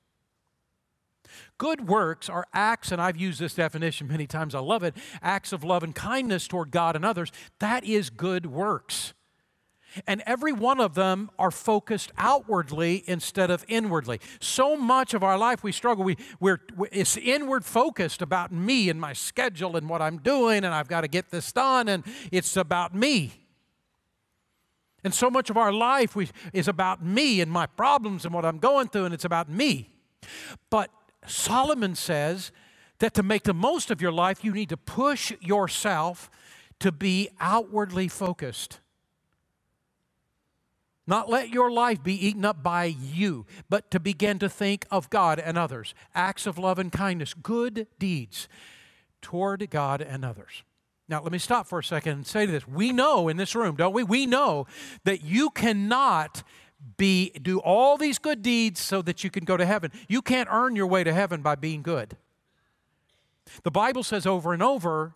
Good 1.58 1.88
works 1.88 2.30
are 2.30 2.46
acts, 2.54 2.92
and 2.92 3.02
I've 3.02 3.18
used 3.18 3.40
this 3.40 3.56
definition 3.56 4.08
many 4.08 4.28
times, 4.28 4.56
I 4.56 4.60
love 4.60 4.84
it 4.84 4.96
acts 5.22 5.52
of 5.52 5.64
love 5.64 5.84
and 5.84 5.94
kindness 5.94 6.48
toward 6.48 6.72
God 6.72 6.96
and 6.96 7.04
others. 7.04 7.32
That 7.60 7.84
is 7.84 8.10
good 8.10 8.46
works. 8.46 9.14
And 10.08 10.22
every 10.26 10.54
one 10.54 10.80
of 10.80 10.96
them 10.96 11.30
are 11.40 11.52
focused 11.52 12.12
outwardly 12.18 13.04
instead 13.08 13.50
of 13.50 13.66
inwardly. 13.68 14.20
So 14.40 14.76
much 14.76 15.14
of 15.14 15.24
our 15.24 15.38
life 15.38 15.64
we 15.64 15.72
struggle. 15.72 16.04
We, 16.04 16.18
we're, 16.40 16.60
it's 16.92 17.18
inward 17.18 17.66
focused 17.66 18.22
about 18.22 18.52
me 18.52 18.90
and 18.90 19.00
my 19.00 19.14
schedule 19.14 19.76
and 19.76 19.88
what 19.90 20.02
I'm 20.02 20.18
doing, 20.18 20.64
and 20.64 20.74
I've 20.74 20.88
got 20.88 21.02
to 21.02 21.08
get 21.08 21.32
this 21.32 21.52
done, 21.52 21.88
and 21.88 22.04
it's 22.32 22.58
about 22.58 22.94
me. 22.94 23.34
And 25.04 25.14
so 25.14 25.30
much 25.30 25.50
of 25.50 25.58
our 25.58 25.72
life 25.72 26.16
we, 26.16 26.30
is 26.52 26.68
about 26.68 27.04
me 27.06 27.40
and 27.40 27.52
my 27.52 27.68
problems 27.68 28.26
and 28.26 28.34
what 28.34 28.44
I'm 28.44 28.58
going 28.58 28.88
through, 28.88 29.06
and 29.06 29.14
it's 29.14 29.26
about 29.26 29.50
me. 29.50 29.90
But 30.70 30.90
Solomon 31.28 31.96
says 31.96 32.52
that 33.00 33.14
to 33.14 33.24
make 33.24 33.44
the 33.44 33.54
most 33.54 33.92
of 33.92 34.02
your 34.02 34.12
life, 34.12 34.44
you 34.44 34.52
need 34.52 34.70
to 34.70 34.78
push 34.78 35.32
yourself 35.42 36.30
to 36.80 36.92
be 36.92 37.30
outwardly 37.40 38.08
focused. 38.08 38.80
Not 41.08 41.30
let 41.30 41.50
your 41.50 41.72
life 41.72 42.04
be 42.04 42.28
eaten 42.28 42.44
up 42.44 42.64
by 42.64 42.86
you, 42.86 43.46
but 43.70 43.92
to 43.92 44.00
begin 44.00 44.40
to 44.40 44.50
think 44.50 44.86
of 44.90 45.10
God 45.10 45.40
and 45.40 45.58
others. 45.58 45.94
Acts 46.16 46.48
of 46.48 46.58
love 46.58 46.80
and 46.80 46.92
kindness, 46.92 47.34
good 47.34 47.88
deeds 48.00 48.48
toward 49.22 49.70
God 49.70 50.02
and 50.02 50.26
others. 50.26 50.64
Now, 51.08 51.22
let 51.22 51.32
me 51.32 51.38
stop 51.38 51.68
for 51.68 51.80
a 51.80 51.84
second 51.84 52.14
and 52.14 52.28
say 52.28 52.48
this. 52.48 52.68
We 52.68 52.92
know 52.92 53.28
in 53.28 53.38
this 53.38 53.54
room, 53.54 53.76
don't 53.76 53.94
we? 53.94 54.04
We 54.04 54.26
know 54.26 54.66
that 55.04 55.24
you 55.24 55.52
cannot 55.52 56.42
be 56.98 57.30
do 57.42 57.60
all 57.60 57.98
these 57.98 58.18
good 58.18 58.42
deeds 58.42 58.80
so 58.80 59.02
that 59.04 59.24
you 59.24 59.30
can 59.30 59.46
go 59.46 59.58
to 59.58 59.66
heaven. 59.66 59.92
You 60.08 60.22
can't 60.22 60.50
earn 60.52 60.76
your 60.76 60.88
way 60.88 61.04
to 61.04 61.14
heaven 61.14 61.42
by 61.42 61.56
being 61.56 61.84
good. 61.84 62.18
The 63.64 63.72
Bible 63.72 64.04
says 64.04 64.26
over 64.26 64.54
and 64.54 64.64
over 64.64 65.14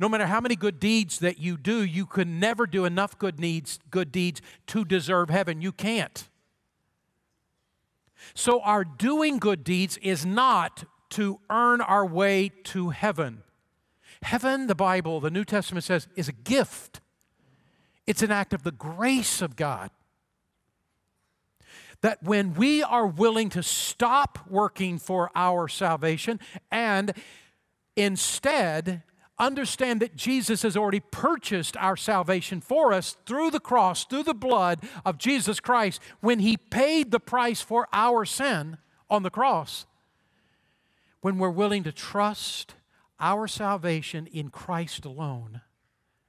no 0.00 0.08
matter 0.08 0.26
how 0.26 0.40
many 0.40 0.56
good 0.56 0.80
deeds 0.80 1.18
that 1.18 1.38
you 1.38 1.58
do, 1.58 1.84
you 1.84 2.06
can 2.06 2.40
never 2.40 2.66
do 2.66 2.86
enough 2.86 3.18
good 3.18 3.38
needs, 3.38 3.78
good 3.90 4.10
deeds 4.10 4.40
to 4.68 4.82
deserve 4.82 5.28
heaven. 5.28 5.60
You 5.60 5.72
can't. 5.72 6.26
So 8.34 8.60
our 8.62 8.82
doing 8.82 9.38
good 9.38 9.62
deeds 9.62 9.98
is 9.98 10.24
not 10.24 10.84
to 11.10 11.38
earn 11.50 11.82
our 11.82 12.06
way 12.06 12.50
to 12.64 12.88
heaven. 12.90 13.42
Heaven, 14.22 14.68
the 14.68 14.74
Bible, 14.74 15.20
the 15.20 15.30
New 15.30 15.44
Testament 15.44 15.84
says, 15.84 16.08
is 16.16 16.28
a 16.28 16.32
gift. 16.32 17.02
It's 18.06 18.22
an 18.22 18.30
act 18.30 18.54
of 18.54 18.62
the 18.62 18.72
grace 18.72 19.42
of 19.42 19.54
God. 19.54 19.90
that 22.02 22.22
when 22.22 22.54
we 22.54 22.82
are 22.82 23.06
willing 23.06 23.50
to 23.50 23.62
stop 23.62 24.38
working 24.48 24.98
for 24.98 25.30
our 25.34 25.68
salvation 25.68 26.40
and 26.70 27.12
instead 27.96 29.02
understand 29.40 30.00
that 30.00 30.14
Jesus 30.14 30.62
has 30.62 30.76
already 30.76 31.00
purchased 31.00 31.76
our 31.78 31.96
salvation 31.96 32.60
for 32.60 32.92
us 32.92 33.16
through 33.26 33.50
the 33.50 33.58
cross, 33.58 34.04
through 34.04 34.22
the 34.22 34.34
blood 34.34 34.80
of 35.04 35.18
Jesus 35.18 35.58
Christ, 35.58 36.00
when 36.20 36.38
He 36.38 36.56
paid 36.56 37.10
the 37.10 37.18
price 37.18 37.60
for 37.60 37.88
our 37.92 38.24
sin 38.24 38.76
on 39.08 39.22
the 39.22 39.30
cross, 39.30 39.86
when 41.22 41.38
we're 41.38 41.50
willing 41.50 41.82
to 41.84 41.92
trust 41.92 42.74
our 43.18 43.48
salvation 43.48 44.26
in 44.26 44.50
Christ 44.50 45.04
alone 45.04 45.62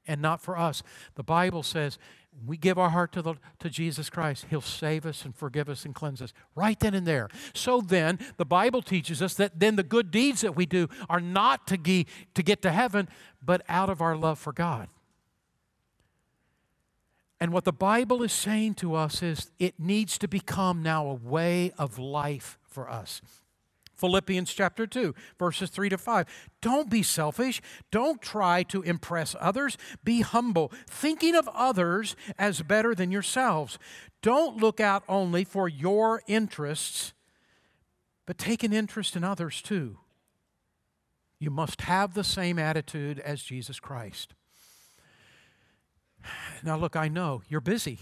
and 0.07 0.21
not 0.21 0.41
for 0.41 0.57
us, 0.57 0.81
the 1.15 1.23
Bible 1.23 1.63
says 1.63 1.97
we 2.45 2.57
give 2.57 2.77
our 2.77 2.89
heart 2.89 3.11
to, 3.13 3.21
the, 3.21 3.35
to 3.59 3.69
Jesus 3.69 4.09
Christ, 4.09 4.45
He'll 4.49 4.61
save 4.61 5.05
us 5.05 5.25
and 5.25 5.35
forgive 5.35 5.69
us 5.69 5.85
and 5.85 5.93
cleanse 5.93 6.21
us 6.21 6.33
right 6.55 6.79
then 6.79 6.93
and 6.93 7.05
there. 7.05 7.29
So 7.53 7.81
then, 7.81 8.19
the 8.37 8.45
Bible 8.45 8.81
teaches 8.81 9.21
us 9.21 9.35
that 9.35 9.59
then 9.59 9.75
the 9.75 9.83
good 9.83 10.11
deeds 10.11 10.41
that 10.41 10.55
we 10.55 10.65
do 10.65 10.87
are 11.09 11.19
not 11.19 11.67
to, 11.67 11.77
ge- 11.77 12.07
to 12.33 12.43
get 12.43 12.61
to 12.63 12.71
heaven, 12.71 13.09
but 13.43 13.61
out 13.69 13.89
of 13.89 14.01
our 14.01 14.15
love 14.15 14.39
for 14.39 14.53
God. 14.53 14.87
And 17.39 17.51
what 17.51 17.65
the 17.65 17.73
Bible 17.73 18.21
is 18.21 18.31
saying 18.31 18.75
to 18.75 18.93
us 18.93 19.23
is 19.23 19.49
it 19.57 19.79
needs 19.79 20.17
to 20.19 20.27
become 20.27 20.83
now 20.83 21.07
a 21.07 21.15
way 21.15 21.71
of 21.77 21.97
life 21.97 22.59
for 22.63 22.89
us. 22.89 23.21
Philippians 24.01 24.51
chapter 24.51 24.87
2, 24.87 25.13
verses 25.37 25.69
3 25.69 25.89
to 25.89 25.97
5. 25.97 26.25
Don't 26.59 26.89
be 26.89 27.03
selfish. 27.03 27.61
Don't 27.91 28.19
try 28.19 28.63
to 28.63 28.81
impress 28.81 29.35
others. 29.39 29.77
Be 30.03 30.21
humble, 30.21 30.71
thinking 30.89 31.35
of 31.35 31.47
others 31.53 32.15
as 32.39 32.63
better 32.63 32.95
than 32.95 33.11
yourselves. 33.11 33.77
Don't 34.23 34.57
look 34.57 34.79
out 34.79 35.03
only 35.07 35.43
for 35.43 35.69
your 35.69 36.23
interests, 36.25 37.13
but 38.25 38.39
take 38.39 38.63
an 38.63 38.73
interest 38.73 39.15
in 39.15 39.23
others 39.23 39.61
too. 39.61 39.99
You 41.37 41.51
must 41.51 41.81
have 41.81 42.15
the 42.15 42.23
same 42.23 42.57
attitude 42.57 43.19
as 43.19 43.43
Jesus 43.43 43.79
Christ. 43.79 44.33
Now, 46.63 46.75
look, 46.75 46.95
I 46.95 47.07
know 47.07 47.43
you're 47.49 47.61
busy. 47.61 47.99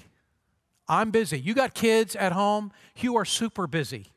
I'm 0.88 1.12
busy. 1.12 1.40
You 1.40 1.54
got 1.54 1.74
kids 1.74 2.16
at 2.16 2.32
home, 2.32 2.72
you 2.98 3.16
are 3.18 3.26
super 3.26 3.68
busy. 3.68 4.08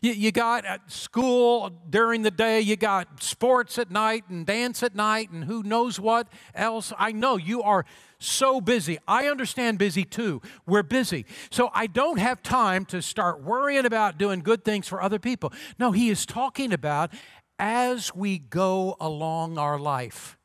You, 0.00 0.12
you 0.12 0.32
got 0.32 0.64
school 0.90 1.70
during 1.88 2.22
the 2.22 2.30
day, 2.30 2.60
you 2.60 2.76
got 2.76 3.22
sports 3.22 3.78
at 3.78 3.90
night 3.90 4.24
and 4.28 4.46
dance 4.46 4.82
at 4.82 4.94
night 4.94 5.30
and 5.30 5.44
who 5.44 5.62
knows 5.62 6.00
what 6.00 6.28
else. 6.54 6.92
I 6.98 7.12
know 7.12 7.36
you 7.36 7.62
are 7.62 7.84
so 8.18 8.60
busy. 8.60 8.98
I 9.06 9.26
understand 9.26 9.78
busy 9.78 10.04
too. 10.04 10.40
We're 10.66 10.82
busy. 10.82 11.26
So 11.50 11.70
I 11.74 11.86
don't 11.86 12.18
have 12.18 12.42
time 12.42 12.84
to 12.86 13.02
start 13.02 13.42
worrying 13.42 13.84
about 13.84 14.18
doing 14.18 14.40
good 14.40 14.64
things 14.64 14.88
for 14.88 15.02
other 15.02 15.18
people. 15.18 15.52
No, 15.78 15.92
he 15.92 16.10
is 16.10 16.24
talking 16.24 16.72
about 16.72 17.12
as 17.58 18.14
we 18.14 18.38
go 18.38 18.96
along 19.00 19.58
our 19.58 19.78
life. 19.78 20.38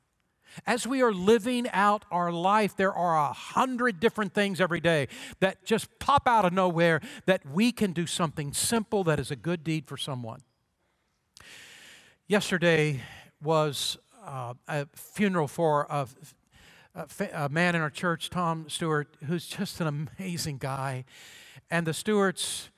As 0.65 0.87
we 0.87 1.01
are 1.01 1.11
living 1.13 1.67
out 1.71 2.05
our 2.11 2.31
life, 2.31 2.75
there 2.75 2.93
are 2.93 3.17
a 3.17 3.33
hundred 3.33 3.99
different 3.99 4.33
things 4.33 4.61
every 4.61 4.79
day 4.79 5.07
that 5.39 5.65
just 5.65 5.99
pop 5.99 6.27
out 6.27 6.45
of 6.45 6.53
nowhere 6.53 7.01
that 7.25 7.45
we 7.45 7.71
can 7.71 7.91
do 7.91 8.05
something 8.05 8.53
simple 8.53 9.03
that 9.03 9.19
is 9.19 9.31
a 9.31 9.35
good 9.35 9.63
deed 9.63 9.87
for 9.87 9.97
someone. 9.97 10.41
Yesterday 12.27 13.01
was 13.41 13.97
uh, 14.25 14.53
a 14.67 14.87
funeral 14.95 15.47
for 15.47 15.85
a, 15.89 16.07
a, 16.95 17.07
a 17.33 17.49
man 17.49 17.75
in 17.75 17.81
our 17.81 17.89
church, 17.89 18.29
Tom 18.29 18.65
Stewart, 18.69 19.15
who's 19.25 19.45
just 19.47 19.81
an 19.81 20.09
amazing 20.17 20.57
guy. 20.57 21.05
And 21.69 21.85
the 21.85 21.93
Stewarts 21.93 22.69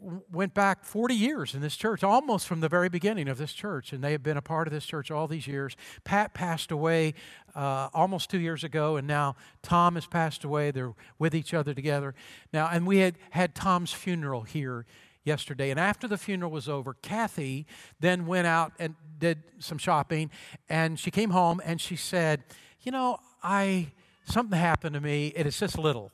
went 0.00 0.54
back 0.54 0.84
40 0.84 1.14
years 1.14 1.54
in 1.54 1.60
this 1.60 1.76
church, 1.76 2.02
almost 2.02 2.46
from 2.46 2.60
the 2.60 2.68
very 2.68 2.88
beginning 2.88 3.28
of 3.28 3.38
this 3.38 3.52
church, 3.52 3.92
and 3.92 4.02
they 4.02 4.12
have 4.12 4.22
been 4.22 4.36
a 4.36 4.42
part 4.42 4.66
of 4.66 4.72
this 4.72 4.84
church 4.86 5.10
all 5.10 5.28
these 5.28 5.46
years. 5.46 5.76
Pat 6.04 6.32
passed 6.32 6.70
away 6.70 7.14
uh, 7.54 7.88
almost 7.92 8.30
two 8.30 8.40
years 8.40 8.64
ago, 8.64 8.96
and 8.96 9.06
now 9.06 9.36
Tom 9.62 9.94
has 9.94 10.06
passed 10.06 10.44
away. 10.44 10.70
They're 10.70 10.94
with 11.18 11.34
each 11.34 11.52
other 11.52 11.74
together 11.74 12.14
now, 12.52 12.68
and 12.72 12.86
we 12.86 12.98
had 12.98 13.18
had 13.30 13.54
Tom's 13.54 13.92
funeral 13.92 14.42
here 14.42 14.86
yesterday. 15.24 15.70
And 15.70 15.78
after 15.78 16.08
the 16.08 16.18
funeral 16.18 16.50
was 16.50 16.68
over, 16.68 16.94
Kathy 16.94 17.66
then 18.00 18.26
went 18.26 18.46
out 18.46 18.72
and 18.78 18.94
did 19.18 19.42
some 19.58 19.78
shopping, 19.78 20.30
and 20.68 20.98
she 20.98 21.10
came 21.10 21.30
home 21.30 21.60
and 21.64 21.80
she 21.80 21.96
said, 21.96 22.42
"You 22.82 22.92
know, 22.92 23.18
I." 23.42 23.92
Something 24.24 24.60
happened 24.60 24.94
to 24.94 25.00
me. 25.00 25.32
It 25.34 25.44
is 25.44 25.58
just 25.58 25.76
little 25.76 26.12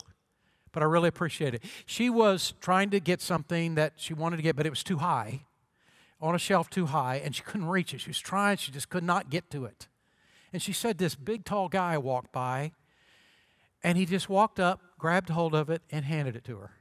but 0.77 0.83
I 0.83 0.87
really 0.87 1.09
appreciate 1.09 1.55
it. 1.55 1.65
She 1.87 2.11
was 2.11 2.53
trying 2.61 2.91
to 2.91 3.01
get 3.01 3.23
something 3.23 3.77
that 3.77 3.95
she 3.97 4.13
wanted 4.13 4.37
to 4.37 4.43
get, 4.43 4.57
but 4.57 4.67
it 4.67 4.69
was 4.69 4.85
too 4.85 4.99
high, 4.99 5.47
on 6.21 6.35
a 6.35 6.39
shelf 6.39 6.69
too 6.69 6.85
high, 6.85 7.17
and 7.17 7.35
she 7.35 7.43
couldn't 7.43 7.69
reach 7.69 7.95
it. 7.95 8.03
She 8.03 8.11
was 8.11 8.19
trying, 8.19 8.59
she 8.59 8.73
just 8.73 8.91
could 8.91 9.03
not 9.03 9.31
get 9.31 9.49
to 9.53 9.65
it. 9.65 9.89
And 10.53 10.61
she 10.61 10.75
said, 10.75 10.99
This 10.99 11.15
big, 11.15 11.47
tall 11.47 11.71
guy 11.71 11.97
walked 11.97 12.31
by, 12.31 12.73
and 13.83 13.97
he 13.97 14.05
just 14.05 14.29
walked 14.29 14.61
up, 14.61 14.83
grabbed 14.99 15.31
hold 15.31 15.55
of 15.55 15.71
it, 15.71 15.81
and 15.91 16.05
handed 16.05 16.37
it 16.37 16.45
to 16.45 16.59
her. 16.59 16.73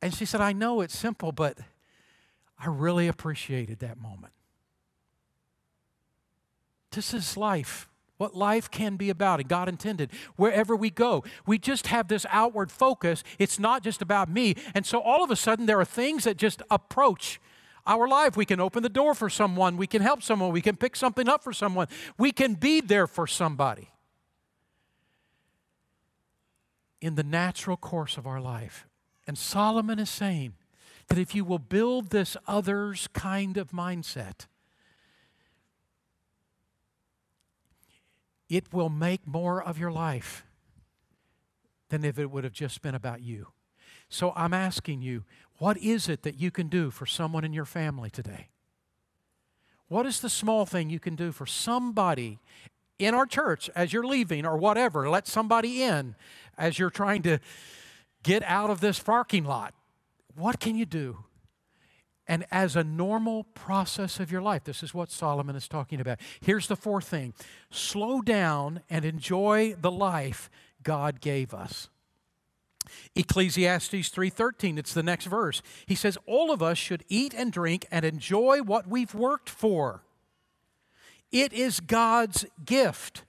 And 0.00 0.14
she 0.14 0.24
said, 0.24 0.40
I 0.40 0.54
know 0.54 0.80
it's 0.80 0.96
simple, 0.96 1.32
but 1.32 1.58
I 2.58 2.68
really 2.68 3.06
appreciated 3.06 3.80
that 3.80 4.00
moment. 4.00 4.32
This 6.90 7.12
is 7.12 7.36
life 7.36 7.86
what 8.18 8.34
life 8.34 8.70
can 8.70 8.96
be 8.96 9.10
about, 9.10 9.40
and 9.40 9.48
God 9.48 9.68
intended. 9.68 10.10
Wherever 10.36 10.74
we 10.74 10.90
go, 10.90 11.24
we 11.46 11.58
just 11.58 11.88
have 11.88 12.08
this 12.08 12.26
outward 12.30 12.70
focus. 12.70 13.22
It's 13.38 13.58
not 13.58 13.82
just 13.82 14.02
about 14.02 14.30
me. 14.30 14.54
And 14.74 14.86
so 14.86 15.00
all 15.00 15.22
of 15.22 15.30
a 15.30 15.36
sudden, 15.36 15.66
there 15.66 15.80
are 15.80 15.84
things 15.84 16.24
that 16.24 16.36
just 16.36 16.62
approach 16.70 17.40
our 17.86 18.08
life. 18.08 18.36
We 18.36 18.46
can 18.46 18.60
open 18.60 18.82
the 18.82 18.88
door 18.88 19.14
for 19.14 19.30
someone, 19.30 19.76
we 19.76 19.86
can 19.86 20.02
help 20.02 20.22
someone, 20.22 20.52
we 20.52 20.62
can 20.62 20.76
pick 20.76 20.96
something 20.96 21.28
up 21.28 21.44
for 21.44 21.52
someone, 21.52 21.88
we 22.18 22.32
can 22.32 22.54
be 22.54 22.80
there 22.80 23.06
for 23.06 23.26
somebody. 23.26 23.90
In 27.00 27.14
the 27.14 27.22
natural 27.22 27.76
course 27.76 28.16
of 28.16 28.26
our 28.26 28.40
life. 28.40 28.86
And 29.26 29.36
Solomon 29.36 29.98
is 29.98 30.10
saying 30.10 30.54
that 31.08 31.18
if 31.18 31.34
you 31.34 31.44
will 31.44 31.58
build 31.58 32.10
this 32.10 32.36
others 32.46 33.08
kind 33.12 33.56
of 33.56 33.70
mindset, 33.70 34.46
it 38.48 38.72
will 38.72 38.88
make 38.88 39.26
more 39.26 39.62
of 39.62 39.78
your 39.78 39.90
life 39.90 40.44
than 41.88 42.04
if 42.04 42.18
it 42.18 42.30
would 42.30 42.44
have 42.44 42.52
just 42.52 42.82
been 42.82 42.94
about 42.94 43.22
you. 43.22 43.48
So 44.08 44.32
I'm 44.36 44.54
asking 44.54 45.02
you, 45.02 45.24
what 45.58 45.78
is 45.78 46.08
it 46.08 46.22
that 46.22 46.38
you 46.38 46.50
can 46.50 46.68
do 46.68 46.90
for 46.90 47.06
someone 47.06 47.44
in 47.44 47.52
your 47.52 47.64
family 47.64 48.10
today? 48.10 48.48
What 49.88 50.06
is 50.06 50.20
the 50.20 50.28
small 50.28 50.66
thing 50.66 50.90
you 50.90 51.00
can 51.00 51.14
do 51.14 51.32
for 51.32 51.46
somebody 51.46 52.40
in 52.98 53.14
our 53.14 53.26
church 53.26 53.70
as 53.74 53.92
you're 53.92 54.06
leaving 54.06 54.44
or 54.44 54.56
whatever? 54.56 55.08
Let 55.08 55.26
somebody 55.26 55.82
in 55.82 56.14
as 56.58 56.78
you're 56.78 56.90
trying 56.90 57.22
to 57.22 57.38
get 58.22 58.42
out 58.42 58.70
of 58.70 58.80
this 58.80 58.98
parking 58.98 59.44
lot. 59.44 59.74
What 60.34 60.60
can 60.60 60.76
you 60.76 60.86
do? 60.86 61.24
And 62.28 62.44
as 62.50 62.76
a 62.76 62.84
normal 62.84 63.44
process 63.44 64.18
of 64.20 64.30
your 64.30 64.42
life. 64.42 64.64
This 64.64 64.82
is 64.82 64.92
what 64.92 65.10
Solomon 65.10 65.56
is 65.56 65.68
talking 65.68 66.00
about. 66.00 66.18
Here's 66.40 66.66
the 66.66 66.76
fourth 66.76 67.06
thing 67.06 67.34
slow 67.70 68.20
down 68.20 68.80
and 68.90 69.04
enjoy 69.04 69.74
the 69.80 69.90
life 69.90 70.50
God 70.82 71.20
gave 71.20 71.54
us. 71.54 71.88
Ecclesiastes 73.14 74.08
3:13 74.10 74.78
it's 74.78 74.94
the 74.94 75.02
next 75.02 75.26
verse. 75.26 75.62
He 75.86 75.94
says 75.94 76.18
all 76.26 76.50
of 76.50 76.62
us 76.62 76.78
should 76.78 77.04
eat 77.08 77.34
and 77.34 77.52
drink 77.52 77.86
and 77.90 78.04
enjoy 78.04 78.62
what 78.62 78.86
we've 78.86 79.14
worked 79.14 79.50
for. 79.50 80.02
It 81.32 81.52
is 81.52 81.80
God's 81.80 82.46
gift. 82.64 83.24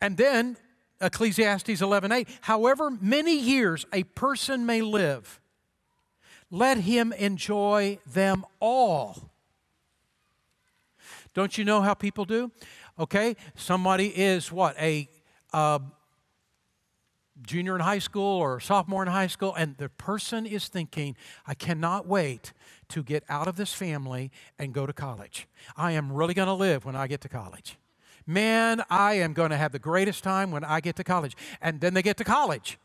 And 0.00 0.16
then 0.16 0.56
Ecclesiastes 1.00 1.80
11:8 1.80 2.28
however 2.42 2.90
many 2.90 3.38
years 3.38 3.86
a 3.92 4.04
person 4.04 4.66
may 4.66 4.80
live 4.80 5.40
let 6.50 6.78
him 6.78 7.12
enjoy 7.12 7.98
them 8.06 8.44
all. 8.60 9.30
Don't 11.34 11.58
you 11.58 11.64
know 11.64 11.82
how 11.82 11.94
people 11.94 12.24
do? 12.24 12.50
Okay, 12.98 13.36
somebody 13.54 14.08
is 14.08 14.50
what? 14.50 14.74
A 14.80 15.08
uh, 15.52 15.78
junior 17.46 17.74
in 17.74 17.82
high 17.82 17.98
school 17.98 18.38
or 18.38 18.58
sophomore 18.60 19.02
in 19.02 19.08
high 19.08 19.26
school, 19.26 19.54
and 19.54 19.76
the 19.76 19.88
person 19.88 20.46
is 20.46 20.68
thinking, 20.68 21.16
I 21.46 21.54
cannot 21.54 22.06
wait 22.06 22.52
to 22.88 23.02
get 23.02 23.24
out 23.28 23.48
of 23.48 23.56
this 23.56 23.74
family 23.74 24.30
and 24.58 24.72
go 24.72 24.86
to 24.86 24.92
college. 24.92 25.46
I 25.76 25.92
am 25.92 26.12
really 26.12 26.34
going 26.34 26.46
to 26.46 26.54
live 26.54 26.84
when 26.84 26.96
I 26.96 27.06
get 27.06 27.20
to 27.22 27.28
college. 27.28 27.76
Man, 28.26 28.82
I 28.88 29.14
am 29.14 29.34
going 29.34 29.50
to 29.50 29.56
have 29.56 29.72
the 29.72 29.78
greatest 29.78 30.24
time 30.24 30.50
when 30.50 30.64
I 30.64 30.80
get 30.80 30.96
to 30.96 31.04
college. 31.04 31.36
And 31.60 31.80
then 31.80 31.94
they 31.94 32.02
get 32.02 32.16
to 32.16 32.24
college 32.24 32.78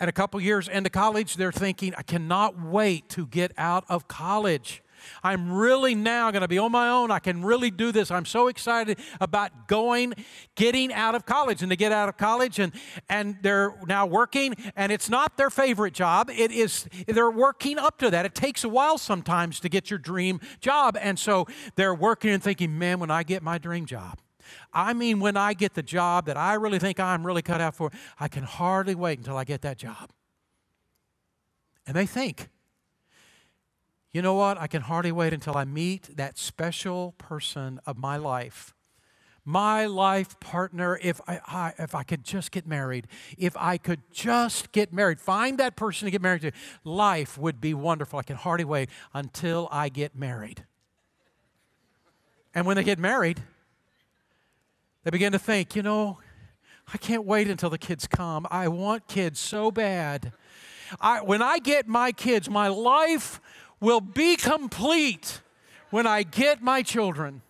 and 0.00 0.08
a 0.08 0.12
couple 0.12 0.40
years 0.40 0.68
into 0.68 0.90
college, 0.90 1.36
they're 1.36 1.52
thinking, 1.52 1.94
I 1.96 2.02
cannot 2.02 2.60
wait 2.60 3.08
to 3.10 3.26
get 3.26 3.52
out 3.56 3.84
of 3.88 4.08
college. 4.08 4.82
I'm 5.22 5.52
really 5.52 5.94
now 5.94 6.30
going 6.30 6.42
to 6.42 6.48
be 6.48 6.58
on 6.58 6.72
my 6.72 6.88
own. 6.88 7.10
I 7.10 7.18
can 7.18 7.44
really 7.44 7.70
do 7.70 7.92
this. 7.92 8.10
I'm 8.10 8.24
so 8.24 8.48
excited 8.48 8.98
about 9.20 9.68
going, 9.68 10.14
getting 10.54 10.92
out 10.92 11.14
of 11.14 11.26
college. 11.26 11.62
And 11.62 11.70
to 11.70 11.76
get 11.76 11.92
out 11.92 12.08
of 12.08 12.16
college 12.16 12.58
and, 12.58 12.72
and 13.08 13.36
they're 13.42 13.74
now 13.86 14.06
working, 14.06 14.54
and 14.76 14.92
it's 14.92 15.10
not 15.10 15.36
their 15.36 15.50
favorite 15.50 15.94
job. 15.94 16.30
It 16.30 16.52
is, 16.52 16.88
they're 17.06 17.30
working 17.30 17.78
up 17.78 17.98
to 17.98 18.10
that. 18.10 18.26
It 18.26 18.34
takes 18.34 18.64
a 18.64 18.68
while 18.68 18.98
sometimes 18.98 19.60
to 19.60 19.68
get 19.68 19.90
your 19.90 19.98
dream 19.98 20.40
job. 20.60 20.96
And 21.00 21.18
so 21.18 21.46
they're 21.76 21.94
working 21.94 22.30
and 22.30 22.42
thinking, 22.42 22.78
man, 22.78 23.00
when 23.00 23.10
I 23.10 23.22
get 23.22 23.42
my 23.42 23.58
dream 23.58 23.86
job, 23.86 24.18
I 24.72 24.92
mean, 24.92 25.20
when 25.20 25.36
I 25.36 25.54
get 25.54 25.74
the 25.74 25.82
job 25.82 26.26
that 26.26 26.36
I 26.36 26.54
really 26.54 26.78
think 26.78 27.00
I'm 27.00 27.26
really 27.26 27.42
cut 27.42 27.60
out 27.60 27.74
for, 27.74 27.90
I 28.18 28.28
can 28.28 28.44
hardly 28.44 28.94
wait 28.94 29.18
until 29.18 29.36
I 29.36 29.44
get 29.44 29.62
that 29.62 29.78
job. 29.78 30.10
And 31.86 31.96
they 31.96 32.06
think, 32.06 32.48
you 34.12 34.22
know 34.22 34.34
what? 34.34 34.58
I 34.58 34.66
can 34.66 34.82
hardly 34.82 35.12
wait 35.12 35.32
until 35.32 35.56
I 35.56 35.64
meet 35.64 36.16
that 36.16 36.38
special 36.38 37.14
person 37.18 37.80
of 37.86 37.96
my 37.96 38.16
life. 38.16 38.74
My 39.44 39.86
life 39.86 40.38
partner, 40.38 41.00
if 41.02 41.20
I, 41.26 41.40
I, 41.46 41.72
if 41.78 41.94
I 41.94 42.04
could 42.04 42.22
just 42.22 42.52
get 42.52 42.64
married, 42.66 43.08
if 43.36 43.56
I 43.56 43.76
could 43.76 44.00
just 44.12 44.70
get 44.70 44.92
married, 44.92 45.18
find 45.18 45.58
that 45.58 45.74
person 45.74 46.06
to 46.06 46.12
get 46.12 46.22
married 46.22 46.42
to, 46.42 46.52
life 46.84 47.36
would 47.38 47.60
be 47.60 47.74
wonderful. 47.74 48.20
I 48.20 48.22
can 48.22 48.36
hardly 48.36 48.64
wait 48.64 48.88
until 49.12 49.66
I 49.72 49.88
get 49.88 50.14
married. 50.14 50.64
And 52.54 52.66
when 52.66 52.76
they 52.76 52.84
get 52.84 53.00
married, 53.00 53.42
they 55.04 55.10
begin 55.10 55.32
to 55.32 55.38
think, 55.38 55.74
you 55.74 55.82
know, 55.82 56.18
I 56.92 56.96
can't 56.96 57.24
wait 57.24 57.48
until 57.48 57.70
the 57.70 57.78
kids 57.78 58.06
come. 58.06 58.46
I 58.50 58.68
want 58.68 59.08
kids 59.08 59.40
so 59.40 59.70
bad. 59.70 60.32
I, 61.00 61.22
when 61.22 61.42
I 61.42 61.58
get 61.58 61.88
my 61.88 62.12
kids, 62.12 62.50
my 62.50 62.68
life 62.68 63.40
will 63.80 64.00
be 64.00 64.36
complete 64.36 65.40
when 65.90 66.06
I 66.06 66.22
get 66.22 66.62
my 66.62 66.82
children. 66.82 67.42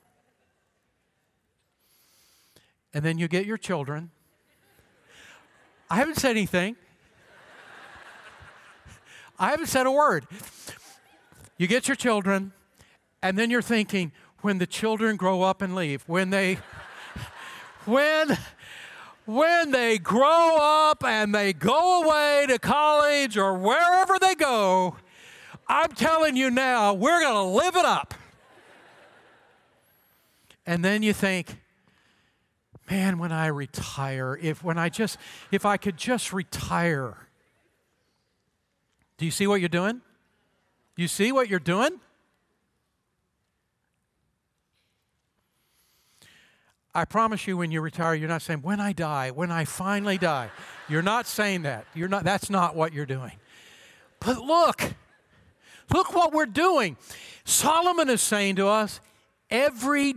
And 2.95 3.05
then 3.05 3.19
you 3.19 3.29
get 3.29 3.47
your 3.47 3.57
children. 3.57 4.11
I 5.91 5.97
haven't 5.97 6.19
said 6.19 6.31
anything. 6.33 6.77
I 9.39 9.51
haven't 9.51 9.67
said 9.67 9.87
a 9.87 9.91
word. 9.91 10.27
You 11.59 11.67
get 11.67 11.89
your 11.89 11.97
children, 11.97 12.53
and 13.23 13.39
then 13.39 13.51
you're 13.51 13.63
thinking, 13.63 14.13
when 14.41 14.59
the 14.59 14.67
children 14.67 15.17
grow 15.17 15.43
up 15.43 15.63
and 15.63 15.75
leave, 15.75 16.03
when 16.07 16.31
they, 16.31 16.59
when, 17.87 18.39
when 19.27 19.71
they 19.71 19.99
grow 19.99 20.57
up 20.61 21.05
and 21.05 21.35
they 21.35 21.53
go 21.53 22.03
away 22.03 22.47
to 22.49 22.59
college 22.59 23.37
or 23.37 23.55
wherever 23.55 24.19
they 24.19 24.35
go, 24.35 24.97
I'm 25.69 25.91
telling 25.93 26.37
you 26.37 26.51
now, 26.51 26.95
we're 26.95 27.21
going 27.21 27.35
to 27.35 27.65
live 27.65 27.77
it 27.77 27.85
up. 27.85 28.15
And 30.67 30.85
then 30.85 31.03
you 31.03 31.13
think, 31.13 31.61
man, 32.91 33.19
when 33.19 33.33
I 33.33 33.47
retire, 33.47 34.39
if 34.41 34.63
when 34.63 34.79
I 34.79 34.89
just 34.89 35.19
if 35.51 35.67
I 35.67 35.77
could 35.77 35.97
just 35.97 36.33
retire. 36.33 37.17
Do 39.19 39.25
you 39.25 39.31
see 39.31 39.47
what 39.47 39.61
you're 39.61 39.69
doing? 39.69 40.03
You 40.97 41.09
see 41.09 41.33
what 41.33 41.49
you're 41.49 41.59
doing? 41.59 42.01
I 46.95 47.05
promise 47.05 47.47
you 47.47 47.57
when 47.57 47.71
you 47.71 47.81
retire, 47.81 48.15
you're 48.15 48.29
not 48.29 48.43
saying, 48.43 48.63
when 48.63 48.81
I 48.81 48.93
die, 48.93 49.31
when 49.31 49.51
I 49.51 49.65
finally 49.65 50.19
die. 50.19 50.51
You're 50.89 51.03
not 51.03 51.27
saying 51.27 51.63
that. 51.63 51.87
You're 51.95 52.09
not, 52.09 52.25
that's 52.25 52.51
not 52.51 52.77
what 52.77 52.93
you're 52.93 53.07
doing. 53.07 53.33
But 54.21 54.39
look, 54.39 54.93
Look 55.93 56.15
what 56.15 56.33
we're 56.33 56.47
doing. 56.47 56.97
Solomon 57.45 58.09
is 58.09 58.23
saying 58.23 58.57
to 58.57 58.67
us 58.67 59.01
every 59.51 60.15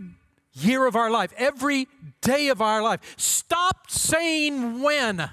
year 0.52 0.86
of 0.86 0.96
our 0.96 1.10
life, 1.10 1.32
every 1.36 1.86
day 2.22 2.48
of 2.48 2.62
our 2.62 2.82
life, 2.82 3.00
stop 3.16 3.90
saying 3.90 4.80
when 4.82 5.28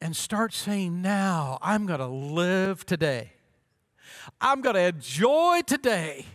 and 0.00 0.14
start 0.14 0.52
saying 0.52 1.02
now. 1.02 1.58
I'm 1.62 1.86
going 1.86 1.98
to 1.98 2.06
live 2.06 2.86
today. 2.86 3.32
I'm 4.40 4.60
going 4.60 4.76
to 4.76 4.82
enjoy 4.82 5.62
today. 5.66 6.26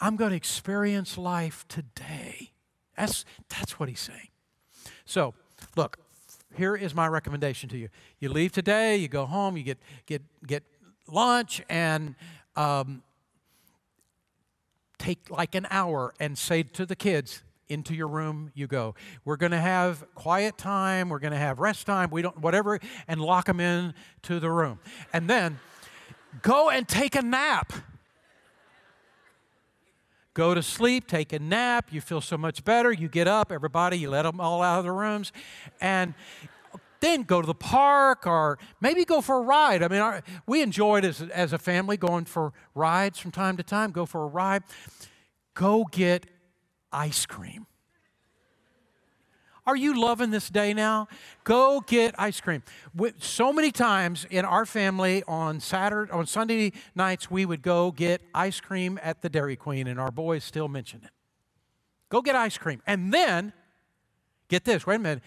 I'm 0.00 0.16
going 0.16 0.30
to 0.30 0.36
experience 0.36 1.16
life 1.16 1.64
today. 1.68 2.52
That's, 2.96 3.24
that's 3.48 3.78
what 3.78 3.88
he's 3.88 4.00
saying. 4.00 4.28
So, 5.04 5.34
look, 5.76 5.98
here 6.56 6.74
is 6.74 6.94
my 6.94 7.06
recommendation 7.06 7.68
to 7.70 7.78
you. 7.78 7.88
You 8.18 8.30
leave 8.30 8.52
today, 8.52 8.96
you 8.96 9.08
go 9.08 9.26
home, 9.26 9.56
you 9.56 9.62
get, 9.62 9.78
get, 10.06 10.22
get 10.46 10.62
lunch, 11.06 11.62
and 11.68 12.14
um, 12.56 13.02
take 14.98 15.30
like 15.30 15.54
an 15.54 15.66
hour 15.70 16.14
and 16.18 16.36
say 16.36 16.62
to 16.62 16.86
the 16.86 16.96
kids, 16.96 17.42
into 17.68 17.94
your 17.94 18.08
room 18.08 18.50
you 18.54 18.66
go. 18.66 18.94
We're 19.24 19.36
going 19.36 19.52
to 19.52 19.58
have 19.58 20.04
quiet 20.14 20.56
time, 20.56 21.08
we're 21.08 21.18
going 21.18 21.32
to 21.32 21.38
have 21.38 21.58
rest 21.58 21.86
time, 21.86 22.10
we 22.10 22.22
don't 22.22 22.38
whatever 22.38 22.78
and 23.08 23.20
lock 23.20 23.46
them 23.46 23.60
in 23.60 23.94
to 24.22 24.40
the 24.40 24.50
room. 24.50 24.78
And 25.12 25.28
then 25.28 25.58
go 26.42 26.70
and 26.70 26.86
take 26.86 27.16
a 27.16 27.22
nap. 27.22 27.72
Go 30.36 30.52
to 30.52 30.62
sleep, 30.62 31.06
take 31.06 31.32
a 31.32 31.38
nap, 31.38 31.86
you 31.90 32.02
feel 32.02 32.20
so 32.20 32.36
much 32.36 32.62
better, 32.62 32.92
you 32.92 33.08
get 33.08 33.26
up, 33.26 33.50
everybody, 33.50 33.98
you 33.98 34.10
let 34.10 34.24
them 34.24 34.38
all 34.38 34.60
out 34.60 34.80
of 34.80 34.84
the 34.84 34.92
rooms, 34.92 35.32
and 35.80 36.12
then 37.00 37.22
go 37.22 37.40
to 37.40 37.46
the 37.46 37.54
park 37.54 38.26
or 38.26 38.58
maybe 38.78 39.06
go 39.06 39.22
for 39.22 39.38
a 39.38 39.40
ride. 39.40 39.82
I 39.82 39.88
mean, 39.88 40.00
our, 40.00 40.22
we 40.46 40.60
enjoyed 40.60 41.06
as, 41.06 41.22
as 41.22 41.54
a 41.54 41.58
family 41.58 41.96
going 41.96 42.26
for 42.26 42.52
rides 42.74 43.18
from 43.18 43.30
time 43.30 43.56
to 43.56 43.62
time, 43.62 43.92
go 43.92 44.04
for 44.04 44.24
a 44.24 44.26
ride. 44.26 44.62
Go 45.54 45.86
get 45.90 46.26
ice 46.92 47.24
cream. 47.24 47.66
Are 49.66 49.74
you 49.74 50.00
loving 50.00 50.30
this 50.30 50.48
day 50.48 50.72
now? 50.72 51.08
Go 51.42 51.80
get 51.80 52.14
ice 52.18 52.40
cream. 52.40 52.62
So 53.18 53.52
many 53.52 53.72
times 53.72 54.24
in 54.30 54.44
our 54.44 54.64
family 54.64 55.24
on 55.26 55.58
Saturday, 55.58 56.12
on 56.12 56.26
Sunday 56.26 56.72
nights, 56.94 57.30
we 57.30 57.44
would 57.44 57.62
go 57.62 57.90
get 57.90 58.22
ice 58.32 58.60
cream 58.60 59.00
at 59.02 59.22
the 59.22 59.28
Dairy 59.28 59.56
Queen, 59.56 59.88
and 59.88 59.98
our 59.98 60.12
boys 60.12 60.44
still 60.44 60.68
mention 60.68 61.00
it. 61.02 61.10
Go 62.10 62.22
get 62.22 62.36
ice 62.36 62.56
cream. 62.56 62.80
And 62.86 63.12
then, 63.12 63.52
get 64.48 64.64
this, 64.64 64.86
wait 64.86 64.96
a 64.96 64.98
minute, 65.00 65.24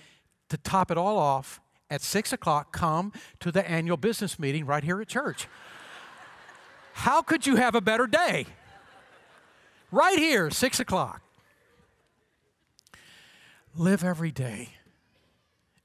to 0.47 0.57
top 0.57 0.89
it 0.89 0.97
all 0.97 1.17
off, 1.17 1.59
at 1.89 2.01
six 2.01 2.31
o'clock, 2.31 2.71
come 2.71 3.11
to 3.41 3.51
the 3.51 3.69
annual 3.69 3.97
business 3.97 4.39
meeting 4.39 4.65
right 4.65 4.85
here 4.85 5.01
at 5.01 5.09
church. 5.09 5.47
How 6.93 7.21
could 7.21 7.45
you 7.45 7.57
have 7.57 7.75
a 7.75 7.81
better 7.81 8.07
day? 8.07 8.45
Right 9.91 10.17
here, 10.17 10.49
six 10.49 10.79
o'clock 10.79 11.21
live 13.79 14.03
every 14.03 14.31
day. 14.31 14.69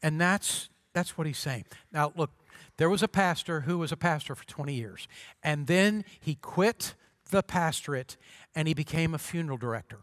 And 0.02 0.20
that's, 0.20 0.68
that's 0.92 1.16
what 1.16 1.26
he's 1.26 1.38
saying. 1.38 1.64
Now, 1.92 2.12
look, 2.16 2.30
there 2.76 2.90
was 2.90 3.02
a 3.02 3.08
pastor 3.08 3.62
who 3.62 3.78
was 3.78 3.92
a 3.92 3.96
pastor 3.96 4.34
for 4.34 4.44
20 4.46 4.74
years, 4.74 5.08
and 5.42 5.66
then 5.66 6.04
he 6.20 6.34
quit 6.34 6.94
the 7.30 7.42
pastorate 7.42 8.16
and 8.54 8.68
he 8.68 8.74
became 8.74 9.14
a 9.14 9.18
funeral 9.18 9.56
director. 9.56 10.00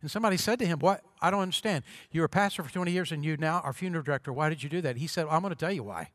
And 0.00 0.10
somebody 0.10 0.36
said 0.36 0.58
to 0.58 0.66
him, 0.66 0.78
What? 0.80 1.02
I 1.22 1.30
don't 1.30 1.40
understand. 1.40 1.84
You 2.10 2.20
were 2.20 2.26
a 2.26 2.30
pastor 2.30 2.62
for 2.62 2.72
20 2.72 2.92
years 2.92 3.10
and 3.10 3.24
you 3.24 3.36
now 3.36 3.60
are 3.60 3.72
funeral 3.72 4.02
director. 4.02 4.32
Why 4.32 4.50
did 4.50 4.62
you 4.62 4.68
do 4.68 4.80
that? 4.82 4.96
He 4.96 5.06
said, 5.06 5.26
I'm 5.30 5.40
going 5.40 5.54
to 5.54 5.58
tell 5.58 5.72
you 5.72 5.82
why. 5.82 6.10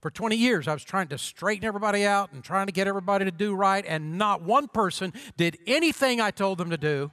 For 0.00 0.10
20 0.10 0.36
years, 0.36 0.68
I 0.68 0.74
was 0.74 0.84
trying 0.84 1.08
to 1.08 1.18
straighten 1.18 1.64
everybody 1.64 2.04
out 2.04 2.32
and 2.32 2.42
trying 2.42 2.66
to 2.66 2.72
get 2.72 2.86
everybody 2.86 3.24
to 3.24 3.30
do 3.30 3.54
right, 3.54 3.84
and 3.86 4.18
not 4.18 4.42
one 4.42 4.68
person 4.68 5.12
did 5.36 5.58
anything 5.66 6.20
I 6.20 6.30
told 6.30 6.58
them 6.58 6.70
to 6.70 6.76
do. 6.76 7.10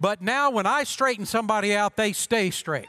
But 0.00 0.22
now 0.22 0.50
when 0.50 0.66
I 0.66 0.84
straighten 0.84 1.26
somebody 1.26 1.74
out, 1.74 1.96
they 1.96 2.12
stay 2.12 2.50
straight. 2.50 2.88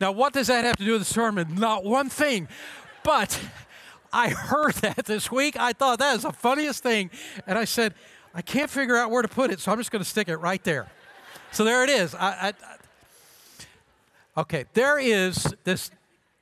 now, 0.00 0.12
what 0.12 0.32
does 0.32 0.48
that 0.48 0.64
have 0.64 0.76
to 0.76 0.84
do 0.84 0.92
with 0.92 1.02
the 1.02 1.12
sermon? 1.12 1.54
Not 1.54 1.84
one 1.84 2.08
thing. 2.08 2.48
But 3.02 3.40
I 4.12 4.30
heard 4.30 4.74
that 4.74 5.04
this 5.06 5.30
week. 5.30 5.56
I 5.56 5.72
thought 5.72 5.98
that 5.98 6.16
is 6.16 6.22
the 6.22 6.32
funniest 6.32 6.82
thing. 6.82 7.10
And 7.46 7.58
I 7.58 7.64
said, 7.64 7.94
I 8.34 8.42
can't 8.42 8.70
figure 8.70 8.96
out 8.96 9.10
where 9.10 9.22
to 9.22 9.28
put 9.28 9.50
it, 9.50 9.60
so 9.60 9.72
I'm 9.72 9.78
just 9.78 9.90
going 9.90 10.02
to 10.02 10.08
stick 10.08 10.28
it 10.28 10.36
right 10.36 10.62
there. 10.64 10.90
So 11.50 11.64
there 11.64 11.84
it 11.84 11.90
is. 11.90 12.14
I, 12.14 12.54
I, 14.36 14.40
okay, 14.40 14.64
there 14.74 14.98
is 14.98 15.54
this. 15.64 15.90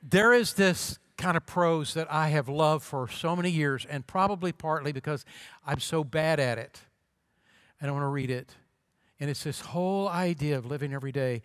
There 0.01 0.33
is 0.33 0.53
this 0.53 0.97
kind 1.21 1.37
of 1.37 1.45
prose 1.45 1.93
that 1.93 2.11
I 2.11 2.29
have 2.29 2.49
loved 2.49 2.83
for 2.83 3.07
so 3.07 3.35
many 3.35 3.51
years, 3.51 3.85
and 3.87 4.05
probably 4.05 4.51
partly 4.51 4.91
because 4.91 5.23
I'm 5.65 5.79
so 5.79 6.03
bad 6.03 6.39
at 6.39 6.57
it. 6.57 6.81
And 7.79 7.89
I 7.89 7.93
want 7.93 8.03
to 8.03 8.07
read 8.07 8.31
it. 8.31 8.55
And 9.19 9.29
it's 9.29 9.43
this 9.43 9.61
whole 9.61 10.09
idea 10.09 10.57
of 10.57 10.65
living 10.65 10.93
every 10.93 11.11
day. 11.11 11.43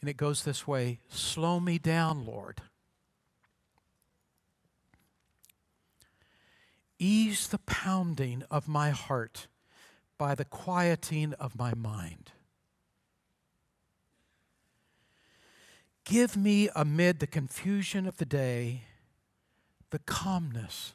And 0.00 0.10
it 0.10 0.16
goes 0.18 0.44
this 0.44 0.66
way 0.66 1.00
Slow 1.08 1.58
me 1.58 1.78
down, 1.78 2.26
Lord. 2.26 2.60
Ease 6.98 7.48
the 7.48 7.58
pounding 7.58 8.42
of 8.50 8.68
my 8.68 8.90
heart 8.90 9.46
by 10.18 10.34
the 10.34 10.44
quieting 10.44 11.32
of 11.34 11.56
my 11.56 11.72
mind. 11.74 12.32
Give 16.04 16.36
me 16.36 16.68
amid 16.74 17.20
the 17.20 17.26
confusion 17.26 18.06
of 18.06 18.16
the 18.16 18.24
day 18.24 18.82
the 19.90 19.98
calmness 20.00 20.94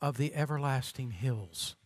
of 0.00 0.16
the 0.16 0.34
everlasting 0.34 1.10
hills. 1.10 1.76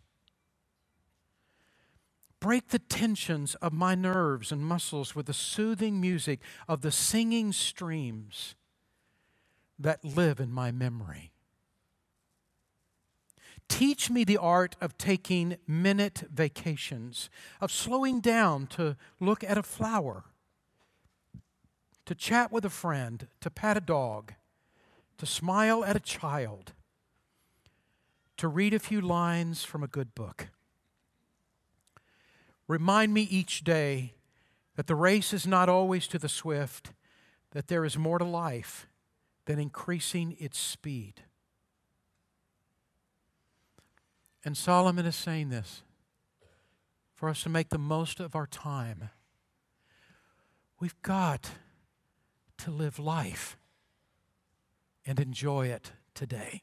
Break 2.41 2.69
the 2.69 2.79
tensions 2.79 3.55
of 3.57 3.73
my 3.73 3.95
nerves 3.95 4.51
and 4.51 4.67
muscles 4.67 5.15
with 5.15 5.27
the 5.27 5.35
soothing 5.35 6.01
music 6.01 6.41
of 6.67 6.81
the 6.81 6.91
singing 6.91 7.53
streams 7.53 8.57
that 9.79 10.05
live 10.05 10.41
in 10.41 10.51
my 10.51 10.73
memory. 10.73 11.31
Teach 13.69 14.11
me 14.11 14.25
the 14.25 14.37
art 14.37 14.77
of 14.81 14.99
taking 14.99 15.57
minute 15.67 16.25
vacations, 16.33 17.31
of 17.61 17.71
slowing 17.71 18.21
down 18.21 18.67
to 18.67 18.97
look 19.21 19.45
at 19.45 19.57
a 19.57 19.63
flower, 19.63 20.25
to 22.05 22.15
chat 22.15 22.51
with 22.51 22.65
a 22.65 22.71
friend, 22.71 23.29
to 23.41 23.51
pat 23.51 23.77
a 23.77 23.81
dog, 23.81 24.35
to 25.19 25.27
smile 25.27 25.85
at 25.85 25.97
a 25.97 26.01
child, 26.01 26.73
to 28.37 28.49
read 28.49 28.75
a 28.75 28.79
few 28.79 29.01
lines 29.01 29.65
from 29.65 29.83
a 29.83 29.89
good 29.89 30.15
book. 30.15 30.49
Remind 32.67 33.13
me 33.13 33.23
each 33.23 33.65
day 33.65 34.15
that 34.77 34.87
the 34.87 34.95
race 34.95 35.33
is 35.33 35.47
not 35.47 35.69
always 35.69 36.07
to 36.09 36.19
the 36.19 36.29
swift, 36.29 36.93
that 37.51 37.69
there 37.69 37.85
is 37.85 37.99
more 37.99 38.19
to 38.19 38.25
life 38.25 38.87
than 39.45 39.59
increasing 39.59 40.37
its 40.39 40.59
speed. 40.59 41.23
And 44.45 44.57
Solomon 44.57 45.07
is 45.07 45.17
saying 45.17 45.51
this 45.51 45.83
for 47.15 47.29
us 47.29 47.43
to 47.45 47.49
make 47.49 47.69
the 47.69 47.79
most 47.79 48.19
of 48.19 48.35
our 48.35 48.47
time. 48.47 49.11
We've 50.81 51.01
got 51.03 51.51
to 52.59 52.71
live 52.71 52.99
life 52.99 53.57
and 55.07 55.19
enjoy 55.21 55.67
it 55.67 55.93
today. 56.15 56.63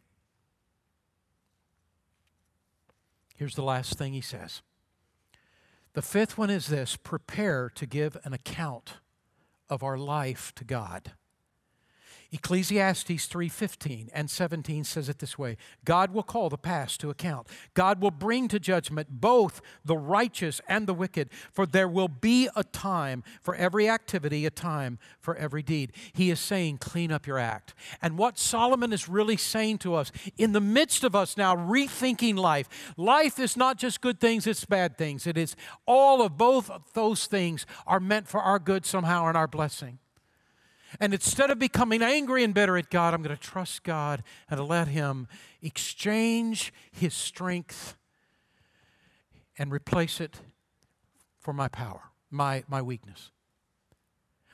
Here's 3.35 3.55
the 3.55 3.63
last 3.63 3.97
thing 3.97 4.13
he 4.13 4.21
says. 4.21 4.61
The 5.93 6.01
fifth 6.01 6.37
one 6.37 6.49
is 6.49 6.67
this 6.67 6.97
prepare 6.97 7.69
to 7.75 7.85
give 7.85 8.17
an 8.23 8.33
account 8.33 8.97
of 9.69 9.83
our 9.83 9.97
life 9.97 10.53
to 10.55 10.65
God. 10.65 11.13
Ecclesiastes 12.31 13.25
3:15 13.25 14.09
and 14.13 14.29
17 14.29 14.83
says 14.83 15.09
it 15.09 15.17
this 15.17 15.37
way. 15.39 15.57
God 15.83 16.13
will 16.13 16.23
call 16.23 16.49
the 16.49 16.57
past 16.57 16.99
to 16.99 17.09
account. 17.09 17.47
God 17.73 18.01
will 18.01 18.11
bring 18.11 18.47
to 18.49 18.59
judgment 18.59 19.07
both 19.09 19.61
the 19.83 19.97
righteous 19.97 20.61
and 20.67 20.85
the 20.85 20.93
wicked, 20.93 21.31
for 21.51 21.65
there 21.65 21.87
will 21.87 22.07
be 22.07 22.47
a 22.55 22.63
time 22.63 23.23
for 23.41 23.55
every 23.55 23.89
activity, 23.89 24.45
a 24.45 24.51
time 24.51 24.99
for 25.19 25.35
every 25.37 25.63
deed. 25.63 25.91
He 26.13 26.29
is 26.29 26.39
saying 26.39 26.77
clean 26.77 27.11
up 27.11 27.25
your 27.25 27.39
act. 27.39 27.73
And 27.99 28.15
what 28.15 28.37
Solomon 28.37 28.93
is 28.93 29.09
really 29.09 29.37
saying 29.37 29.79
to 29.79 29.95
us 29.95 30.11
in 30.37 30.51
the 30.51 30.61
midst 30.61 31.03
of 31.03 31.15
us 31.15 31.35
now 31.35 31.55
rethinking 31.55 32.35
life. 32.35 32.93
Life 32.95 33.39
is 33.39 33.57
not 33.57 33.77
just 33.77 34.01
good 34.01 34.19
things, 34.19 34.45
it's 34.45 34.65
bad 34.65 34.99
things. 34.99 35.25
It 35.25 35.37
is 35.37 35.55
all 35.87 36.21
of 36.21 36.37
both 36.37 36.69
of 36.69 36.93
those 36.93 37.25
things 37.25 37.65
are 37.87 37.99
meant 37.99 38.27
for 38.27 38.39
our 38.39 38.59
good 38.59 38.85
somehow 38.85 39.27
and 39.27 39.35
our 39.35 39.47
blessing. 39.47 39.97
And 40.99 41.13
instead 41.13 41.49
of 41.49 41.59
becoming 41.59 42.01
angry 42.01 42.43
and 42.43 42.53
bitter 42.53 42.77
at 42.77 42.89
God, 42.89 43.13
I'm 43.13 43.21
going 43.21 43.35
to 43.35 43.41
trust 43.41 43.83
God 43.83 44.23
and 44.49 44.59
let 44.67 44.87
Him 44.87 45.27
exchange 45.61 46.73
His 46.91 47.13
strength 47.13 47.97
and 49.57 49.71
replace 49.71 50.19
it 50.21 50.39
for 51.39 51.53
my 51.53 51.67
power, 51.67 52.01
my, 52.31 52.63
my 52.67 52.81
weakness. 52.81 53.31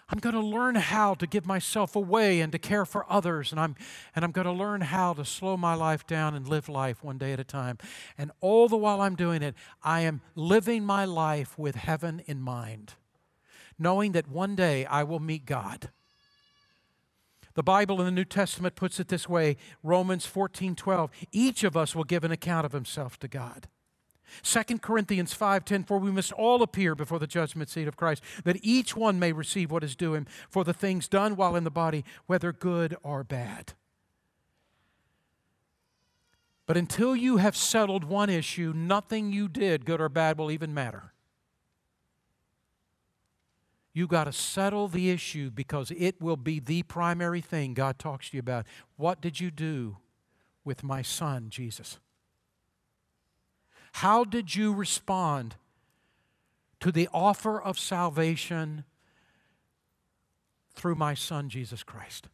I'm 0.08 0.20
going 0.20 0.36
to 0.36 0.42
learn 0.42 0.76
how 0.76 1.16
to 1.16 1.26
give 1.26 1.48
myself 1.48 1.96
away 1.96 2.40
and 2.40 2.52
to 2.52 2.60
care 2.60 2.86
for 2.86 3.12
others. 3.12 3.52
And 3.52 3.60
I'm, 3.60 3.76
and 4.16 4.24
I'm 4.24 4.32
going 4.32 4.46
to 4.46 4.52
learn 4.52 4.82
how 4.82 5.14
to 5.14 5.26
slow 5.26 5.58
my 5.58 5.74
life 5.74 6.06
down 6.06 6.36
and 6.36 6.48
live 6.48 6.70
life 6.70 7.04
one 7.04 7.18
day 7.18 7.34
at 7.34 7.40
a 7.40 7.44
time. 7.44 7.80
And 8.18 8.32
all 8.40 8.70
the 8.70 8.78
while 8.78 9.02
I'm 9.02 9.16
doing 9.16 9.42
it, 9.42 9.56
I 9.82 10.02
am 10.02 10.22
living 10.36 10.86
my 10.86 11.06
life 11.06 11.58
with 11.58 11.76
heaven 11.76 12.22
in 12.28 12.40
mind, 12.40 12.94
knowing 13.80 14.12
that 14.12 14.28
one 14.28 14.56
day 14.56 14.86
I 14.86 15.04
will 15.04 15.20
meet 15.20 15.46
God. 15.46 15.90
The 17.56 17.64
Bible 17.64 17.99
in 17.99 18.06
the 18.06 18.12
New 18.12 18.26
Testament 18.26 18.76
puts 18.76 18.99
it 18.99 19.08
this 19.08 19.28
way 19.28 19.58
Romans 19.82 20.26
14 20.26 20.76
12. 20.76 21.10
Each 21.32 21.64
of 21.64 21.76
us 21.76 21.95
will 21.95 22.03
give 22.03 22.24
an 22.24 22.32
account 22.32 22.66
of 22.66 22.74
himself 22.74 23.18
to 23.20 23.28
God. 23.28 23.68
2 24.43 24.82
Corinthians 24.82 25.34
5:10 25.34 25.88
For 25.88 25.97
we 25.97 26.12
must 26.12 26.34
all 26.34 26.62
appear 26.62 26.95
before 26.95 27.20
the 27.20 27.28
judgment 27.28 27.70
seat 27.70 27.88
of 27.88 27.95
Christ 27.95 28.22
that 28.43 28.60
each 28.62 28.95
one 28.95 29.20
may 29.20 29.32
receive 29.32 29.72
what 29.72 29.84
is 29.84 29.95
due 29.95 30.14
him 30.14 30.28
for 30.49 30.64
the 30.64 30.74
things 30.74 31.08
done 31.08 31.36
while 31.36 31.56
in 31.56 31.64
the 31.64 31.72
body 31.72 32.03
whether 32.26 32.51
good 32.51 32.97
or 33.03 33.24
bad. 33.24 33.74
But 36.66 36.78
until 36.78 37.16
you 37.16 37.38
have 37.38 37.56
settled 37.56 38.03
one 38.03 38.30
issue 38.30 38.74
nothing 38.76 39.32
you 39.32 39.47
did 39.47 39.86
good 39.86 40.01
or 40.01 40.10
bad 40.10 40.38
will 40.38 40.51
even 40.51 40.74
matter. 40.74 41.14
You 43.96 44.08
got 44.08 44.26
to 44.26 44.34
settle 44.34 44.89
the 44.89 45.10
issue 45.10 45.50
because 45.50 45.89
it 45.98 46.22
will 46.22 46.36
be 46.36 46.60
the 46.60 46.84
primary 46.84 47.39
thing 47.39 47.74
God 47.74 47.98
talks 47.98 48.30
to 48.30 48.36
you 48.36 48.41
about. 48.41 48.66
What 48.98 49.22
did 49.22 49.39
you 49.39 49.50
do 49.50 49.96
with 50.66 50.84
my 50.84 51.02
son, 51.02 51.50
Jesus? 51.50 51.98
How 53.93 54.26
did 54.26 54.54
you 54.54 54.74
respond 54.74 55.56
to 56.82 56.91
the 56.91 57.08
offer 57.14 57.60
of 57.60 57.80
salvation 57.80 58.84
through 60.74 60.96
my 60.96 61.14
son, 61.14 61.48
Jesus 61.48 61.82
Christ? 61.82 62.28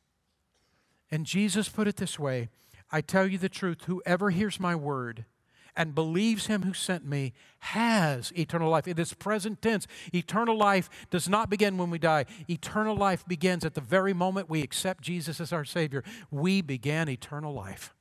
And 1.11 1.27
Jesus 1.27 1.69
put 1.69 1.87
it 1.87 1.97
this 1.97 2.17
way 2.17 2.49
I 2.91 3.01
tell 3.01 3.27
you 3.27 3.37
the 3.37 3.49
truth, 3.49 3.83
whoever 3.85 4.31
hears 4.31 4.59
my 4.59 4.75
word 4.75 5.25
and 5.75 5.95
believes 5.95 6.47
him 6.47 6.63
who 6.63 6.73
sent 6.73 7.05
me 7.05 7.33
has 7.59 8.31
eternal 8.37 8.69
life. 8.69 8.87
In 8.87 8.97
It 8.97 8.99
is 8.99 9.13
present 9.13 9.61
tense. 9.61 9.87
Eternal 10.13 10.57
life 10.57 10.89
does 11.09 11.29
not 11.29 11.49
begin 11.49 11.77
when 11.77 11.89
we 11.89 11.99
die. 11.99 12.25
Eternal 12.49 12.95
life 12.95 13.25
begins 13.27 13.65
at 13.65 13.75
the 13.75 13.81
very 13.81 14.13
moment 14.13 14.49
we 14.49 14.61
accept 14.61 15.03
Jesus 15.03 15.39
as 15.39 15.53
our 15.53 15.65
Savior. 15.65 16.03
We 16.29 16.61
began 16.61 17.09
eternal 17.09 17.53
life. 17.53 17.93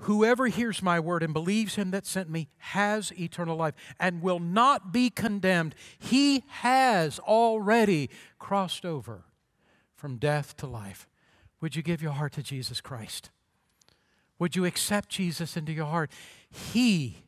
Whoever 0.00 0.46
hears 0.46 0.82
my 0.82 1.00
word 1.00 1.22
and 1.22 1.32
believes 1.32 1.74
him 1.74 1.90
that 1.90 2.06
sent 2.06 2.30
me 2.30 2.48
has 2.58 3.12
eternal 3.18 3.56
life 3.56 3.74
and 3.98 4.22
will 4.22 4.38
not 4.38 4.92
be 4.92 5.10
condemned. 5.10 5.74
He 5.98 6.44
has 6.48 7.18
already 7.18 8.10
crossed 8.38 8.84
over 8.84 9.25
from 10.06 10.18
death 10.18 10.56
to 10.56 10.68
life. 10.68 11.08
Would 11.60 11.74
you 11.74 11.82
give 11.82 12.00
your 12.00 12.12
heart 12.12 12.34
to 12.34 12.42
Jesus 12.44 12.80
Christ? 12.80 13.30
Would 14.38 14.54
you 14.54 14.64
accept 14.64 15.08
Jesus 15.08 15.56
into 15.56 15.72
your 15.72 15.86
heart? 15.86 16.12
He 16.48 17.24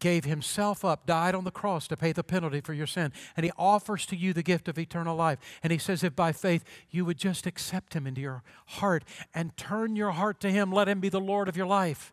gave 0.00 0.24
himself 0.24 0.84
up, 0.84 1.06
died 1.06 1.36
on 1.36 1.44
the 1.44 1.52
cross 1.52 1.86
to 1.86 1.96
pay 1.96 2.10
the 2.10 2.24
penalty 2.24 2.60
for 2.60 2.74
your 2.74 2.88
sin, 2.88 3.12
and 3.36 3.44
he 3.44 3.52
offers 3.56 4.06
to 4.06 4.16
you 4.16 4.32
the 4.32 4.42
gift 4.42 4.66
of 4.66 4.76
eternal 4.76 5.14
life. 5.14 5.38
And 5.62 5.70
he 5.70 5.78
says, 5.78 6.02
if 6.02 6.16
by 6.16 6.32
faith 6.32 6.64
you 6.90 7.04
would 7.04 7.16
just 7.16 7.46
accept 7.46 7.94
him 7.94 8.08
into 8.08 8.22
your 8.22 8.42
heart 8.66 9.04
and 9.32 9.56
turn 9.56 9.94
your 9.94 10.10
heart 10.10 10.40
to 10.40 10.50
him, 10.50 10.72
let 10.72 10.88
him 10.88 10.98
be 10.98 11.08
the 11.08 11.20
Lord 11.20 11.48
of 11.48 11.56
your 11.56 11.68
life. 11.68 12.12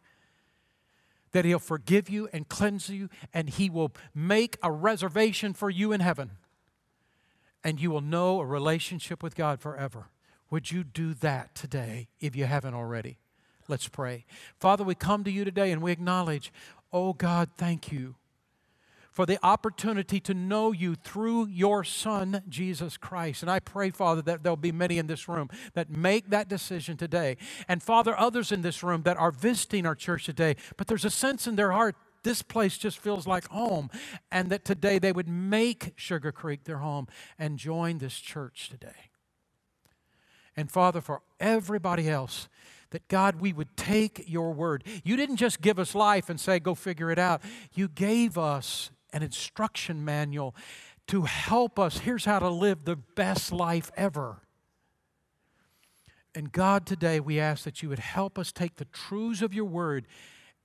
That 1.31 1.43
he'll 1.43 1.57
forgive 1.57 2.07
you 2.07 2.29
and 2.31 2.47
cleanse 2.47 2.87
you, 2.87 3.09
and 3.33 3.49
he 3.49 3.67
will 3.67 3.91
make 4.13 4.57
a 4.61 4.71
reservation 4.71 5.53
for 5.53 5.71
you 5.71 5.91
in 5.91 6.01
heaven 6.01 6.33
and 7.63 7.79
you 7.79 7.91
will 7.91 8.01
know 8.01 8.39
a 8.39 8.45
relationship 8.45 9.23
with 9.23 9.35
God 9.35 9.59
forever. 9.59 10.09
Would 10.49 10.71
you 10.71 10.83
do 10.83 11.13
that 11.15 11.55
today 11.55 12.09
if 12.19 12.35
you 12.35 12.45
haven't 12.45 12.73
already? 12.73 13.17
Let's 13.67 13.87
pray. 13.87 14.25
Father, 14.59 14.83
we 14.83 14.95
come 14.95 15.23
to 15.23 15.31
you 15.31 15.45
today 15.45 15.71
and 15.71 15.81
we 15.81 15.91
acknowledge, 15.91 16.51
oh 16.91 17.13
God, 17.13 17.49
thank 17.57 17.91
you 17.91 18.15
for 19.13 19.25
the 19.27 19.37
opportunity 19.43 20.19
to 20.19 20.33
know 20.33 20.71
you 20.71 20.95
through 20.95 21.47
your 21.47 21.83
Son, 21.83 22.41
Jesus 22.49 22.97
Christ. 22.97 23.43
And 23.43 23.51
I 23.51 23.59
pray, 23.59 23.91
Father, 23.91 24.23
that 24.23 24.41
there'll 24.41 24.57
be 24.57 24.71
many 24.71 24.97
in 24.97 25.05
this 25.05 25.27
room 25.27 25.49
that 25.75 25.89
make 25.89 26.31
that 26.31 26.49
decision 26.49 26.97
today. 26.97 27.37
And 27.67 27.81
Father, 27.81 28.19
others 28.19 28.51
in 28.51 28.63
this 28.63 28.81
room 28.81 29.03
that 29.03 29.17
are 29.17 29.31
visiting 29.31 29.85
our 29.85 29.95
church 29.95 30.25
today, 30.25 30.55
but 30.77 30.87
there's 30.87 31.05
a 31.05 31.11
sense 31.11 31.45
in 31.45 31.55
their 31.55 31.71
heart 31.71 31.95
this 32.23 32.41
place 32.41 32.77
just 32.77 32.97
feels 32.97 33.27
like 33.27 33.47
home, 33.49 33.89
and 34.31 34.49
that 34.49 34.65
today 34.65 34.99
they 34.99 35.11
would 35.11 35.27
make 35.27 35.93
Sugar 35.95 36.31
Creek 36.31 36.63
their 36.63 36.77
home 36.77 37.07
and 37.37 37.57
join 37.57 37.97
this 37.97 38.17
church 38.19 38.69
today. 38.69 39.09
And 40.55 40.71
Father, 40.71 41.01
for 41.01 41.21
everybody 41.39 42.09
else, 42.09 42.47
that 42.91 43.07
God, 43.07 43.41
we 43.41 43.51
would 43.51 43.75
take 43.75 44.23
your 44.27 44.53
word. 44.53 44.83
You 45.03 45.17
didn't 45.17 45.37
just 45.37 45.61
give 45.61 45.79
us 45.79 45.95
life 45.95 46.29
and 46.29 46.39
say, 46.39 46.59
go 46.59 46.75
figure 46.75 47.09
it 47.09 47.17
out. 47.17 47.41
You 47.73 47.87
gave 47.87 48.37
us 48.37 48.91
an 49.11 49.23
instruction 49.23 50.05
manual 50.05 50.55
to 51.07 51.23
help 51.23 51.79
us. 51.79 51.99
Here's 51.99 52.25
how 52.25 52.39
to 52.39 52.49
live 52.49 52.85
the 52.85 52.95
best 52.95 53.51
life 53.51 53.91
ever. 53.97 54.41
And 56.35 56.51
God, 56.51 56.85
today 56.85 57.19
we 57.19 57.39
ask 57.39 57.63
that 57.63 57.81
you 57.81 57.89
would 57.89 57.99
help 57.99 58.39
us 58.39 58.51
take 58.51 58.75
the 58.75 58.85
truths 58.85 59.41
of 59.41 59.53
your 59.53 59.65
word 59.65 60.07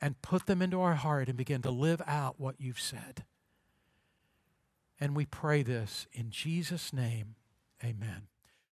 and 0.00 0.20
put 0.22 0.46
them 0.46 0.62
into 0.62 0.80
our 0.80 0.94
heart 0.94 1.28
and 1.28 1.36
begin 1.36 1.62
to 1.62 1.70
live 1.70 2.00
out 2.06 2.38
what 2.38 2.56
you've 2.58 2.80
said. 2.80 3.24
And 5.00 5.16
we 5.16 5.26
pray 5.26 5.62
this 5.62 6.06
in 6.12 6.30
Jesus' 6.30 6.92
name. 6.92 7.36
Amen. 7.84 8.28